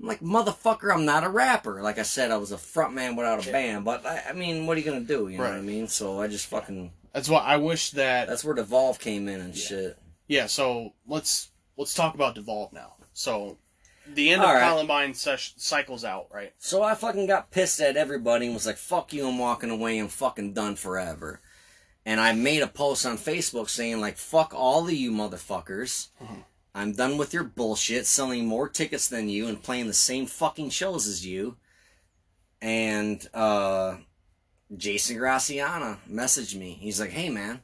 [0.00, 1.82] I'm like, motherfucker, I'm not a rapper.
[1.82, 3.84] Like I said, I was a frontman without a band.
[3.84, 5.28] But I, I mean, what are you gonna do?
[5.28, 5.86] You know what I mean?
[5.86, 6.92] So I just fucking.
[7.12, 8.26] That's why I wish that.
[8.26, 9.64] That's where Devolve came in and Yeah.
[9.66, 9.98] shit.
[10.28, 10.46] Yeah.
[10.46, 12.94] So let's let's talk about Devolve now.
[13.12, 13.58] So
[14.06, 14.68] the end All of right.
[14.68, 16.52] Columbine sesh- cycles out, right?
[16.58, 19.98] So I fucking got pissed at everybody and was like, fuck you, I'm walking away,
[19.98, 21.40] I'm fucking done forever.
[22.04, 26.08] And I made a post on Facebook saying, like, fuck all of you motherfuckers.
[26.20, 26.44] Mhm.
[26.74, 30.70] I'm done with your bullshit, selling more tickets than you and playing the same fucking
[30.70, 31.56] shows as you.
[32.60, 33.96] And, uh,
[34.76, 36.78] Jason Graciana messaged me.
[36.80, 37.60] He's like, hey man,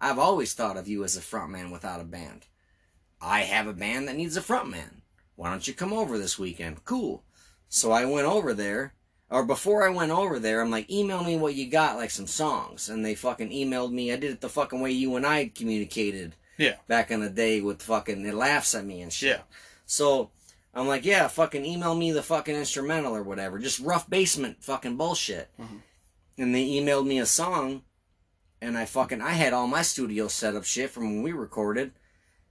[0.00, 2.46] I've always thought of you as a frontman without a band.
[3.20, 5.02] I have a band that needs a frontman.
[5.36, 6.84] Why don't you come over this weekend?
[6.84, 7.22] Cool.
[7.68, 8.94] So I went over there,
[9.30, 12.26] or before I went over there, I'm like, email me what you got, like some
[12.26, 12.88] songs.
[12.88, 14.12] And they fucking emailed me.
[14.12, 16.76] I did it the fucking way you and I communicated Yeah.
[16.88, 19.36] back in the day with fucking, it laughs at me and shit.
[19.38, 19.42] Yeah.
[19.86, 20.30] So
[20.74, 23.58] I'm like, yeah, fucking email me the fucking instrumental or whatever.
[23.58, 25.48] Just rough basement fucking bullshit.
[25.60, 25.82] Mhm.
[26.38, 27.82] And they emailed me a song,
[28.62, 31.92] and I fucking, I had all my studio setup shit from when we recorded.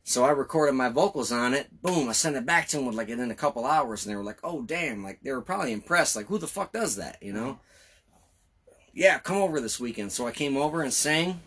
[0.04, 1.82] So I recorded my vocals on it.
[1.82, 4.18] Boom, I sent it back to them with like in a couple hours, and they
[4.18, 6.16] were like, "Oh damn!" Like they were probably impressed.
[6.16, 7.18] Like who the fuck does that?
[7.22, 7.60] You know?
[8.94, 10.12] Yeah, come over this weekend.
[10.12, 11.42] So I came over and sang,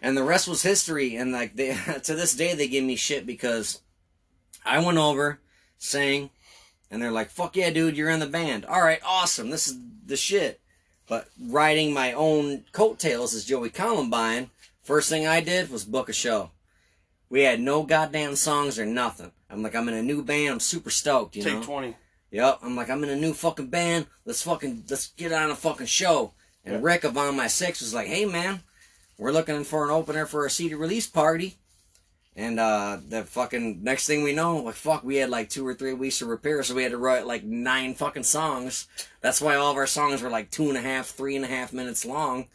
[0.00, 1.16] and the rest was history.
[1.16, 3.80] And like they, to this day, they give me shit because
[4.64, 5.40] I went over,
[5.78, 6.30] sang,
[6.90, 8.64] and they're like, "Fuck yeah, dude, you're in the band.
[8.66, 9.50] All right, awesome.
[9.50, 10.60] This is the shit."
[11.08, 14.50] But riding my own coattails as Joey Columbine,
[14.84, 16.52] first thing I did was book a show.
[17.30, 19.30] We had no goddamn songs or nothing.
[19.48, 20.52] I'm like, I'm in a new band.
[20.54, 21.62] I'm super stoked, you Take know.
[21.62, 21.96] twenty.
[22.32, 22.58] Yep.
[22.62, 24.06] I'm like, I'm in a new fucking band.
[24.24, 26.32] Let's fucking let's get on a fucking show.
[26.64, 26.80] And Yeah.
[26.82, 28.60] Rick of On My Six was like, Hey man,
[29.18, 31.56] we're looking for an opener for a CD release party.
[32.36, 35.74] And uh the fucking next thing we know, like fuck, we had like two or
[35.74, 38.86] three weeks of repair, so we had to write like nine fucking songs.
[39.20, 41.48] That's why all of our songs were like two and a half, three and a
[41.48, 42.46] half minutes long.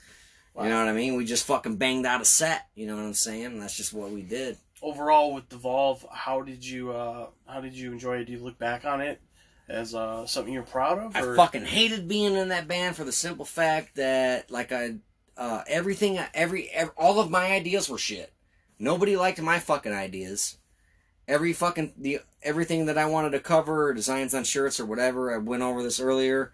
[0.58, 1.18] You know what I mean?
[1.18, 2.68] We just fucking banged out a set.
[2.76, 3.60] You know what I'm saying?
[3.60, 4.58] That's just what we did.
[4.86, 8.26] Overall, with Devolve, how did you uh, how did you enjoy it?
[8.26, 9.20] Do you look back on it
[9.68, 11.16] as uh, something you're proud of?
[11.16, 14.98] I fucking hated being in that band for the simple fact that like I
[15.38, 18.32] uh, everything every, ev all of my ideas were shit.
[18.78, 20.60] Nobody liked my fucking ideas.
[21.28, 25.34] Every fucking the everything that I wanted to cover, designs on shirts or whatever.
[25.34, 26.54] I went over this earlier.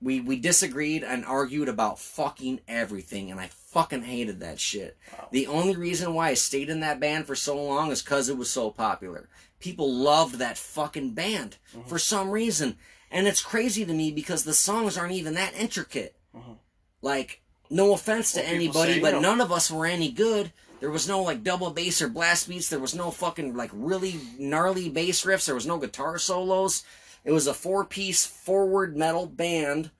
[0.00, 4.96] We we disagreed and argued about fucking everything, and I fucking hated that shit.
[5.12, 5.28] Wow.
[5.30, 8.36] The only reason why I stayed in that band for so long is because it
[8.38, 9.28] was so popular.
[9.60, 11.86] People loved that fucking band Mhm.
[11.88, 12.76] for some reason.
[13.10, 16.14] And it's crazy to me because the songs aren't even that intricate.
[16.34, 16.58] Mhm.
[17.02, 20.52] Like, no offense to Well, anybody, say, but know- none of us were any good.
[20.80, 22.68] There was no like double bass or blast beats.
[22.68, 25.46] There was no fucking like really gnarly bass riffs.
[25.46, 26.84] There was no guitar solos.
[27.24, 29.90] It was a four piece forward metal band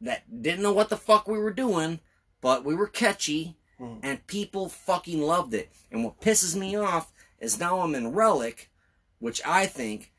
[0.00, 2.00] that didn't know what the fuck we were doing,
[2.46, 3.98] but we were catchy Mhm.
[4.04, 5.68] and people fucking loved it.
[5.90, 8.70] And what pisses me off is now I'm in Relic,
[9.18, 10.12] which I think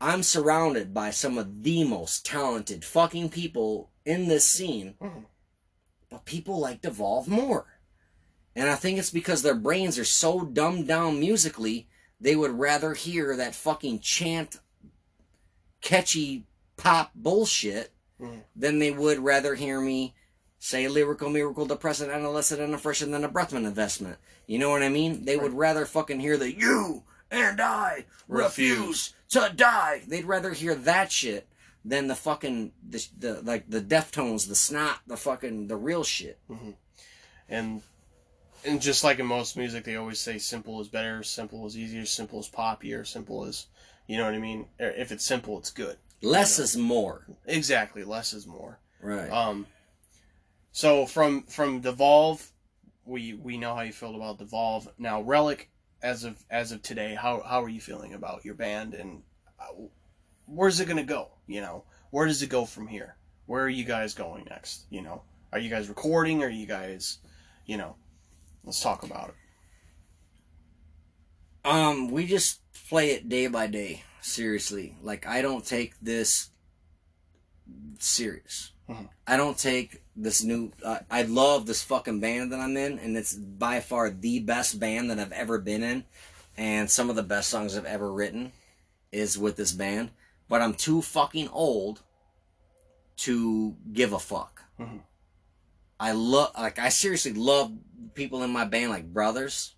[0.00, 5.24] I'm surrounded by some of the most talented fucking people in this scene, Mhm.
[6.08, 7.80] but people like Devolve more.
[8.54, 11.88] And I think it's because their brains are so dumbed down musically,
[12.20, 14.60] they would rather hear that fucking chant,
[15.80, 18.44] catchy pop bullshit Mhm.
[18.54, 20.14] than they would rather hear me
[20.62, 24.16] say lyrical, miracle, depressant, adolescent, and a fresher than a Breathman investment.
[24.46, 25.24] You know what I mean?
[25.24, 27.02] They would rather fucking hear the you
[27.32, 29.14] and I refuse, Refuse.
[29.30, 30.02] to die.
[30.06, 31.48] They'd rather hear that shit
[31.84, 36.38] than the fucking the, the like the Deftones, the snot, the fucking the real shit.
[37.48, 37.82] and
[38.64, 42.06] and just like in most music, they always say simple is better, simple is easier,
[42.06, 43.66] simple is poppier, simple is,
[44.06, 44.66] you know what I mean.
[44.78, 45.96] If it's simple, it's good.
[46.22, 46.64] Less know.
[46.64, 47.26] is more.
[47.46, 48.78] Exactly, less is more.
[49.00, 49.28] Right.
[49.28, 49.66] Um,
[50.72, 52.50] so from from Devolve,
[53.04, 54.88] we we know how you feel about Devolve.
[54.98, 55.70] Now Relic,
[56.02, 59.22] as of as of today, how how are you feeling about your band and
[59.60, 59.84] uh,
[60.46, 61.28] where's it gonna go?
[61.46, 63.16] You know, where does it go from here?
[63.46, 64.86] Where are you guys going next?
[64.90, 66.42] You know, are you guys recording?
[66.42, 67.18] Are you guys,
[67.66, 67.96] you know,
[68.64, 69.34] let's talk about it.
[71.64, 74.02] Um, we just play it day by day.
[74.20, 76.50] Seriously, like I don't take this
[77.98, 78.72] serious.
[78.88, 79.08] Mhm.
[79.26, 80.72] I don't take this new.
[80.84, 84.78] Uh, I love this fucking band that I'm in, and it's by far the best
[84.78, 86.04] band that I've ever been in,
[86.56, 88.52] and some of the best songs I've ever written
[89.10, 90.10] is with this band.
[90.48, 92.02] But I'm too fucking old
[93.18, 94.62] to give a fuck.
[94.78, 95.00] Mhm.
[96.00, 97.72] I love, like, I seriously love
[98.14, 99.74] people in my band like brothers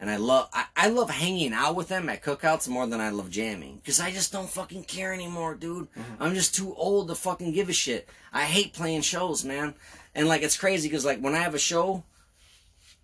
[0.00, 3.10] and I love I, I love hanging out with them at cookouts more than I
[3.10, 5.88] love jamming because I just don't fucking care anymore, dude.
[5.92, 6.22] Mm-hmm.
[6.22, 8.08] I'm just too old to fucking give a shit.
[8.32, 9.74] I hate playing shows, man.
[10.14, 12.04] And like it's crazy because like when I have a show,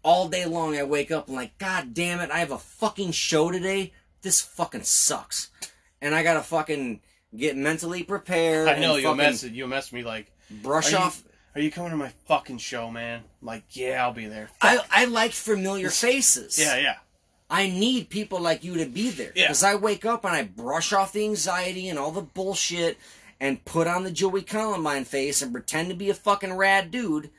[0.03, 3.13] all day long I wake up and like, God damn it, I have a fucking
[3.13, 3.93] show today.
[4.23, 5.51] This fucking sucks,
[6.01, 7.01] and I gotta fucking
[7.37, 8.69] get mentally prepared.
[8.71, 11.23] I know you messed you messed me like, brush are you- off.
[11.55, 13.23] Are you coming to my fucking show, man?
[13.43, 14.49] I'm like, yeah, I'll be there.
[14.61, 16.59] I I like familiar faces.
[16.59, 16.97] Yeah, yeah.
[17.51, 19.33] I need people like you to be there.
[19.35, 19.45] Yeah.
[19.45, 22.99] Because I wake up and I brush off the anxiety and all the bullshit
[23.39, 27.31] and put on the Joey Columbine face and pretend to be a fucking rad dude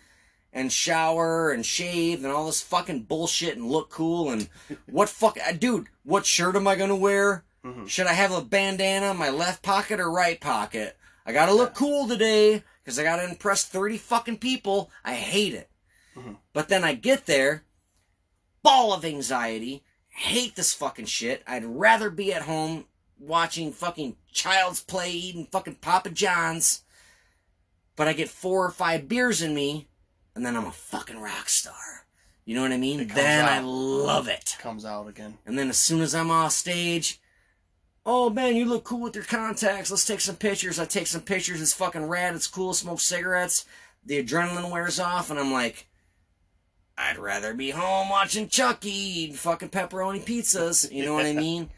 [0.54, 4.48] and shower and shave and all this fucking bullshit and look cool and
[4.86, 7.44] what fuck uh, dude, what shirt am I gonna wear?
[7.66, 7.90] Mhm.
[7.90, 10.96] Should I have a bandana in my left pocket or right pocket?
[11.26, 14.92] I gotta look cool today because I gotta impress 30 fucking people.
[15.04, 15.72] I hate it.
[16.16, 16.38] Mhm.
[16.54, 17.66] But then I get there,
[18.62, 21.44] ball of anxiety, hate this fucking shit.
[21.48, 22.86] I'd rather be at home
[23.18, 26.84] watching fucking Child's Play, eating fucking Papa John's.
[27.96, 29.88] But I get four or five beers in me,
[30.36, 32.06] and then I'm a fucking rock star.
[32.44, 33.08] You know what I mean?
[33.08, 34.56] Then I love it.
[34.60, 35.40] Comes out again.
[35.46, 37.20] And then as soon as I'm off stage,
[38.06, 39.90] oh man, you look cool with your contacts.
[39.90, 40.80] Let's take some pictures.
[40.80, 41.62] I take some pictures.
[41.62, 42.36] It's fucking rad.
[42.36, 42.74] It's cool.
[42.74, 43.66] Smoke cigarettes.
[44.06, 45.88] The adrenaline wears off, and I'm like,
[46.98, 50.92] I'd rather be home watching Chucky eating fucking pepperoni pizzas.
[50.92, 51.70] You know what I mean?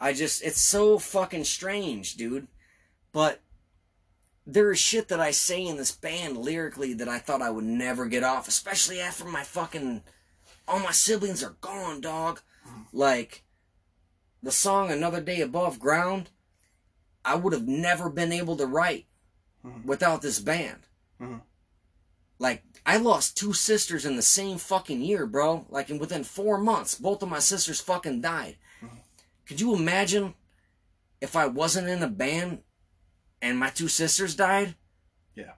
[0.00, 2.48] I just, it's so fucking strange, dude.
[3.12, 3.40] But
[4.46, 7.64] there is shit that I say in this band lyrically that I thought I would
[7.64, 10.02] never get off, especially after my fucking
[10.66, 12.40] all my siblings are gone, dog.
[12.66, 12.80] Mm-hmm.
[12.92, 13.43] Like
[14.44, 16.30] the song Another Day Above Ground,
[17.24, 19.06] I would have never been able to write
[19.64, 19.84] Mhm.
[19.84, 20.86] without this band.
[21.20, 21.42] Mhm.
[22.38, 25.66] Like I lost two sisters in the same fucking year, bro.
[25.70, 28.58] Like in within 4 months, both of my sisters fucking died.
[29.46, 30.34] Could you imagine
[31.20, 32.62] if I wasn't in a band
[33.40, 34.76] and my two sisters died?
[35.34, 35.54] Yeah.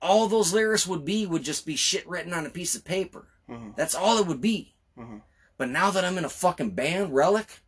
[0.00, 3.28] All those lyrics would be would just be shit written on a piece of paper.
[3.48, 3.76] Mhm.
[3.76, 4.74] That's all it would be.
[4.96, 5.22] Mhm.
[5.58, 7.61] But now that I'm in a fucking band, Relic,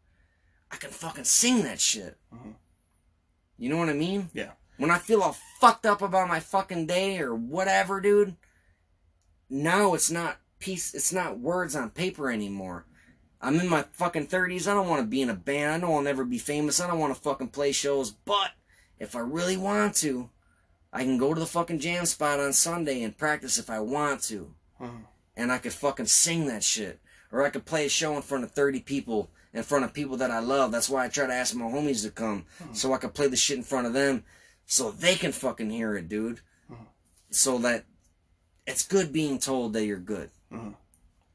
[0.70, 2.18] I can fucking sing that shit.
[2.32, 2.54] Mhm.
[3.56, 4.30] You know what I mean?
[4.32, 4.52] Yeah.
[4.76, 8.36] When I feel all fucked up about my fucking day or whatever, dude,
[9.48, 12.86] now it's not piece it's not words on paper anymore.
[13.40, 14.66] I'm in my fucking 30s.
[14.66, 15.70] I don't want to be in a band.
[15.72, 16.80] I know I'll never be famous.
[16.80, 18.10] I don't want to fucking play shows.
[18.10, 18.52] But
[18.98, 20.30] if I really want to,
[20.92, 24.22] I can go to the fucking jam spot on Sunday and practice if I want
[24.24, 25.04] to Mhm.
[25.36, 27.00] and I could fucking sing that shit.
[27.30, 30.16] Or I could play a show in front of 30 people, in front of people
[30.18, 30.72] that I love.
[30.72, 32.44] That's why I try to ask my homies to come,
[32.74, 34.24] so I could play the shit in front of them,
[34.66, 36.40] so they can fucking hear it, dude.
[36.70, 36.86] Mhm.
[37.30, 37.84] So that
[38.66, 40.30] it's good being told that you're good.
[40.52, 40.74] Mhm.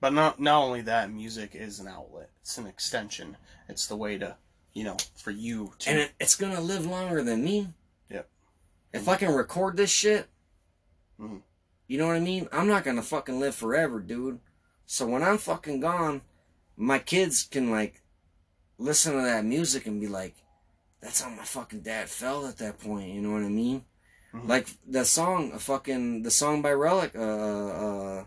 [0.01, 2.29] But not not only that, music is an outlet.
[2.41, 3.37] It's an extension.
[3.67, 4.35] It's the way to,
[4.73, 5.89] you know, for you to.
[5.89, 7.73] and it, it's gonna live longer than me.
[8.09, 8.29] Yep.
[8.93, 10.27] If I can record this shit,
[11.19, 11.41] Mhm.
[11.87, 12.49] you know what I mean?
[12.51, 14.39] I'm not gonna fucking live forever, dude.
[14.85, 16.21] So when I'm fucking gone,
[16.75, 18.01] my kids can like
[18.79, 20.35] listen to that music and be like,
[21.01, 23.85] "That's how my fucking dad felt at that point." You know what I mean?
[24.33, 24.47] Mhm.
[24.47, 28.25] Like the song, uh, fucking the song by Relic, uh, uh,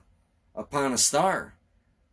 [0.55, 1.55] "Upon a Star."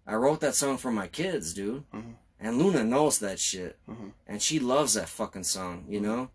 [0.08, 1.84] I wrote that song for my kids, dude.
[1.92, 2.16] Mhm.
[2.40, 4.14] And Luna knows that shit Mhm.
[4.26, 6.32] and she loves that fucking song, you know?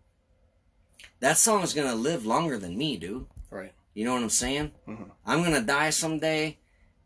[1.19, 3.25] That song is gonna live longer than me, dude.
[3.49, 3.73] Right.
[3.93, 4.71] You know what I'm saying?
[4.87, 5.11] Mhm.
[5.25, 6.59] I'm gonna die someday,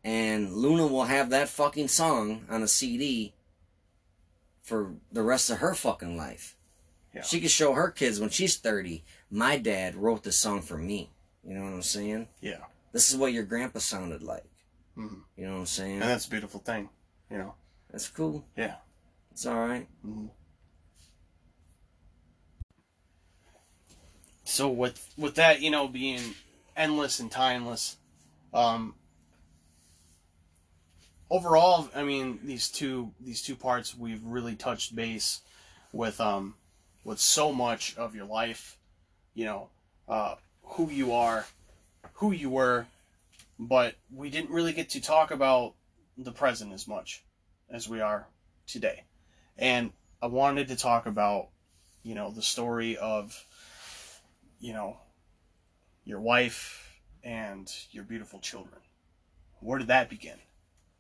[0.04, 3.34] and Luna will have that fucking song on a CD
[4.70, 6.56] for the rest of her fucking life.
[7.14, 7.24] Yeah.
[7.24, 11.10] She could show her kids when she's 30, my dad wrote this song for me.
[11.44, 12.28] You know what I'm saying?
[12.40, 12.60] Yeah.
[12.92, 14.46] This is what your grandpa sounded like.
[14.96, 15.24] Mhm.
[15.36, 15.94] You know what I'm saying?
[15.94, 16.90] And that's a beautiful thing.
[17.32, 17.56] You know.
[17.90, 18.46] That's cool.
[18.56, 18.76] Yeah.
[19.32, 19.88] It's alright.
[20.06, 20.30] Mhm.
[24.44, 26.36] So with with that, you know, being
[26.76, 27.98] endless and timeless,
[28.54, 28.96] um,
[31.30, 35.42] overall, I mean, these two these two parts we've really touched base
[35.92, 36.56] with um
[37.04, 38.78] with so much of your life,
[39.34, 39.70] you know,
[40.08, 41.46] uh, who you are,
[42.16, 42.86] who you were,
[43.58, 45.74] but we didn't really get to talk about
[46.18, 47.24] the present as much
[47.70, 48.28] as we are
[48.68, 49.04] today.
[49.58, 51.48] And I wanted to talk about,
[52.04, 53.46] you know, the story of,
[54.60, 54.98] you know,
[56.06, 58.82] your wife and your beautiful children.
[59.62, 60.38] Where did that begin?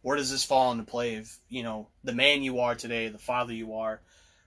[0.02, 3.18] Where does this fall into play of, you know, the man you are today, the
[3.18, 4.02] father you are?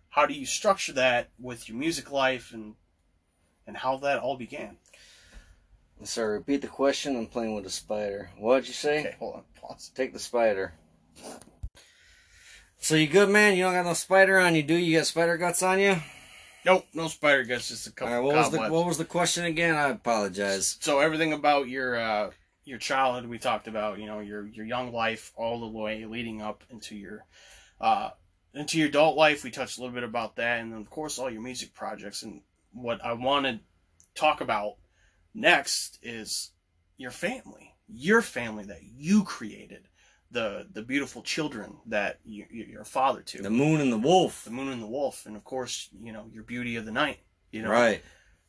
[0.09, 2.75] How do you structure that with your music life and
[3.67, 4.77] and how that all began?
[6.05, 7.17] Sorry, repeat the question.
[7.17, 8.31] I'm playing with a spider.
[8.37, 9.01] What'd you say?
[9.01, 9.91] Okay, hold on, pause.
[9.95, 10.75] Take the spider.
[12.79, 13.57] So you good, man?
[13.57, 14.93] You don't got no spider on you, do you?
[14.93, 15.97] You got spider guts on you?
[16.65, 18.21] Nope, no spider guts, just a All couple right.
[18.21, 18.59] What was the.
[18.59, 19.77] What was the question again?
[19.77, 20.79] I apologize.
[20.81, 22.31] so everything about your uh,
[22.65, 26.41] your childhood we talked about you know your your young life all the way leading
[26.43, 27.25] up into your
[27.81, 28.11] uh,
[28.55, 29.43] into your adult life.
[29.43, 30.61] We touched a little bit about that.
[30.61, 32.23] And then of course all your music projects.
[32.23, 32.43] And
[32.73, 33.61] what i want to
[34.15, 34.77] talk about
[35.35, 36.53] next is
[36.97, 39.89] your family your family that you created
[40.31, 43.99] the the beautiful children that you, you- you're a father to The moon and the
[43.99, 44.45] wolf.
[44.45, 45.27] the moon and the wolf.
[45.27, 47.19] And of course you know your beauty of the night
[47.51, 47.71] you know.
[47.71, 48.03] Right.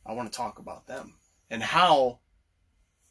[0.06, 1.16] I want to talk about them
[1.50, 2.20] and how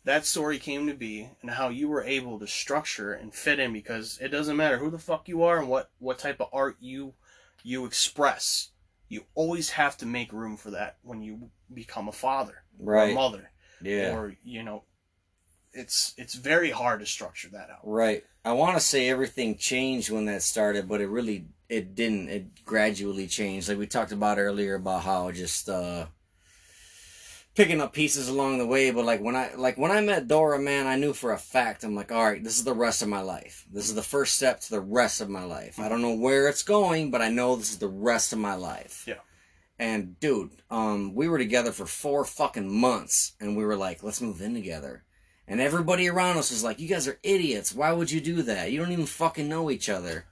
[0.05, 3.73] that story came to be and how you were able to structure and fit in
[3.73, 6.77] because it doesn't matter who the fuck you are and what what type of art
[6.81, 7.15] you
[7.63, 8.71] you express
[9.09, 13.15] you always have to make room for that when you become a father or a
[13.15, 13.51] mother
[13.81, 14.15] Yeah.
[14.15, 14.85] or you know
[15.73, 18.25] it's it's very hard to structure that out Right.
[18.45, 22.29] I want to say everything changed when that started, but it really it didn't.
[22.29, 23.69] It gradually changed.
[23.69, 26.07] Like we talked about earlier about how just uh
[27.55, 30.59] picking up pieces along the way, but like when I like when I met Dora,
[30.59, 33.09] man, I knew for a fact I'm like, all right, this is the rest of
[33.09, 33.67] my life.
[33.71, 35.79] This is the first step to the rest of my life.
[35.79, 38.55] I don't know where it's going, but I know this is the rest of my
[38.55, 39.05] life.
[39.07, 39.21] Yeah.
[39.79, 44.21] And dude, um, we were together for four fucking months, and we were like, let's
[44.21, 45.05] move in together.
[45.49, 47.75] And everybody around us was like, "You guys are idiots.
[47.75, 48.71] Why would you do that?
[48.71, 50.27] You don't even fucking know each other."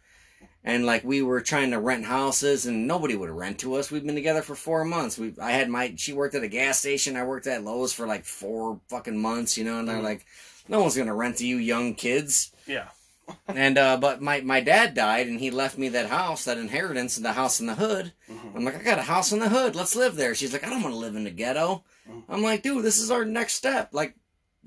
[0.63, 3.91] And like we were trying to rent houses, and nobody would rent to us.
[3.91, 5.17] We've been together for four months.
[5.19, 7.17] We, I had my, she worked at a gas station.
[7.17, 9.57] I worked at Lowe's for like four fucking months.
[9.57, 10.03] You know, and they're Mhm.
[10.05, 10.27] like,
[10.69, 12.89] "No one's gonna rent to you, young kids." yeah
[13.49, 17.17] and uh, but my my dad died, and he left me that house, that inheritance,
[17.17, 18.13] and the house in the hood.
[18.31, 18.57] Mhm.
[18.57, 19.75] I'm like, I got a house in the hood.
[19.75, 20.35] Let's live there.
[20.35, 21.85] She's like, I don't want to live in the ghetto.
[22.07, 22.25] Mhm.
[22.29, 23.91] I'm like, dude, this is our next step.
[23.95, 24.15] Like,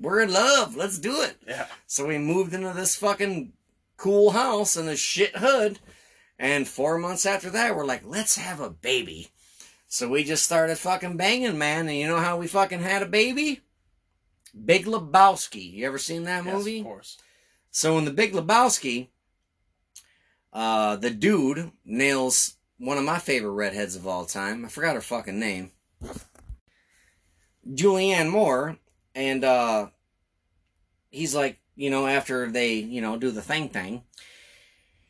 [0.00, 0.74] we're in love.
[0.76, 1.36] Let's do it.
[1.46, 3.52] yeah So we moved into this fucking
[3.96, 5.78] cool house in this shit hood.
[6.38, 9.28] And four months after that, we're like, let's have a baby.
[9.86, 11.88] So we just started fucking banging, man.
[11.88, 13.60] And you know how we fucking had a baby?
[14.64, 15.72] Big Lebowski.
[15.72, 16.50] You ever seen that movie?
[16.50, 16.78] yes, movie?
[16.80, 17.18] of course
[17.70, 19.08] So in the Big Lebowski,
[20.52, 24.64] uh, the dude nails one of my favorite redheads of all time.
[24.64, 25.72] I forgot her fucking name.
[27.66, 28.76] Julianne Moore,
[29.14, 29.86] and uh,
[31.10, 34.02] he's like, you know, after they, you know, do the thing thing,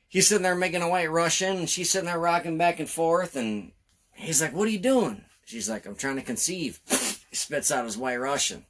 [0.09, 3.37] he's sitting there making a white Russian, and she's sitting there rocking back and forth,
[3.37, 3.73] and
[4.13, 7.85] he's like, "What are you doing?" She's like, "I'm trying to conceive." he spits out
[7.85, 8.65] his white Russian.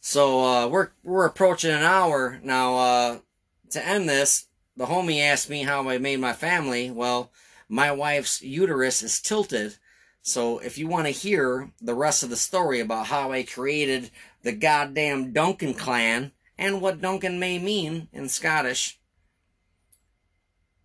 [0.00, 2.76] So uh, we're we're approaching an hour now.
[2.76, 3.18] Uh,
[3.70, 4.46] to end this,
[4.76, 6.90] the homie asked me how I made my family.
[6.90, 7.30] Well,
[7.68, 9.76] my wife's uterus is tilted.
[10.20, 14.10] So if you want to hear the rest of the story about how I created
[14.42, 19.00] the goddamn Duncan clan and what Duncan may mean in Scottish,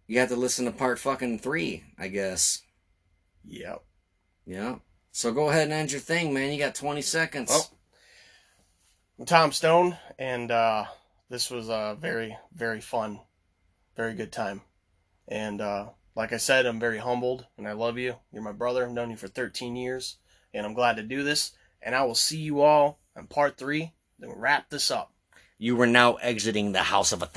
[0.07, 2.61] you have to listen to part fucking three, I guess.
[3.45, 3.83] Yep.
[4.45, 4.75] Yeah.
[5.11, 6.51] So go ahead and end your thing, man.
[6.51, 7.49] You got 20 seconds.
[7.51, 7.63] Oh.
[9.19, 10.85] I'm Tom Stone, and uh,
[11.29, 13.19] this was a very, very fun,
[13.95, 14.61] very good time.
[15.27, 18.15] And uh, like I said, I'm very humbled, and I love you.
[18.31, 18.85] You're my brother.
[18.85, 20.17] I've known you for 13 years,
[20.53, 21.53] and I'm glad to do this.
[21.81, 23.93] And I will see you all on part three.
[24.19, 25.11] Then we'll wrap this up.
[25.59, 27.35] You were now exiting the house of a thousand.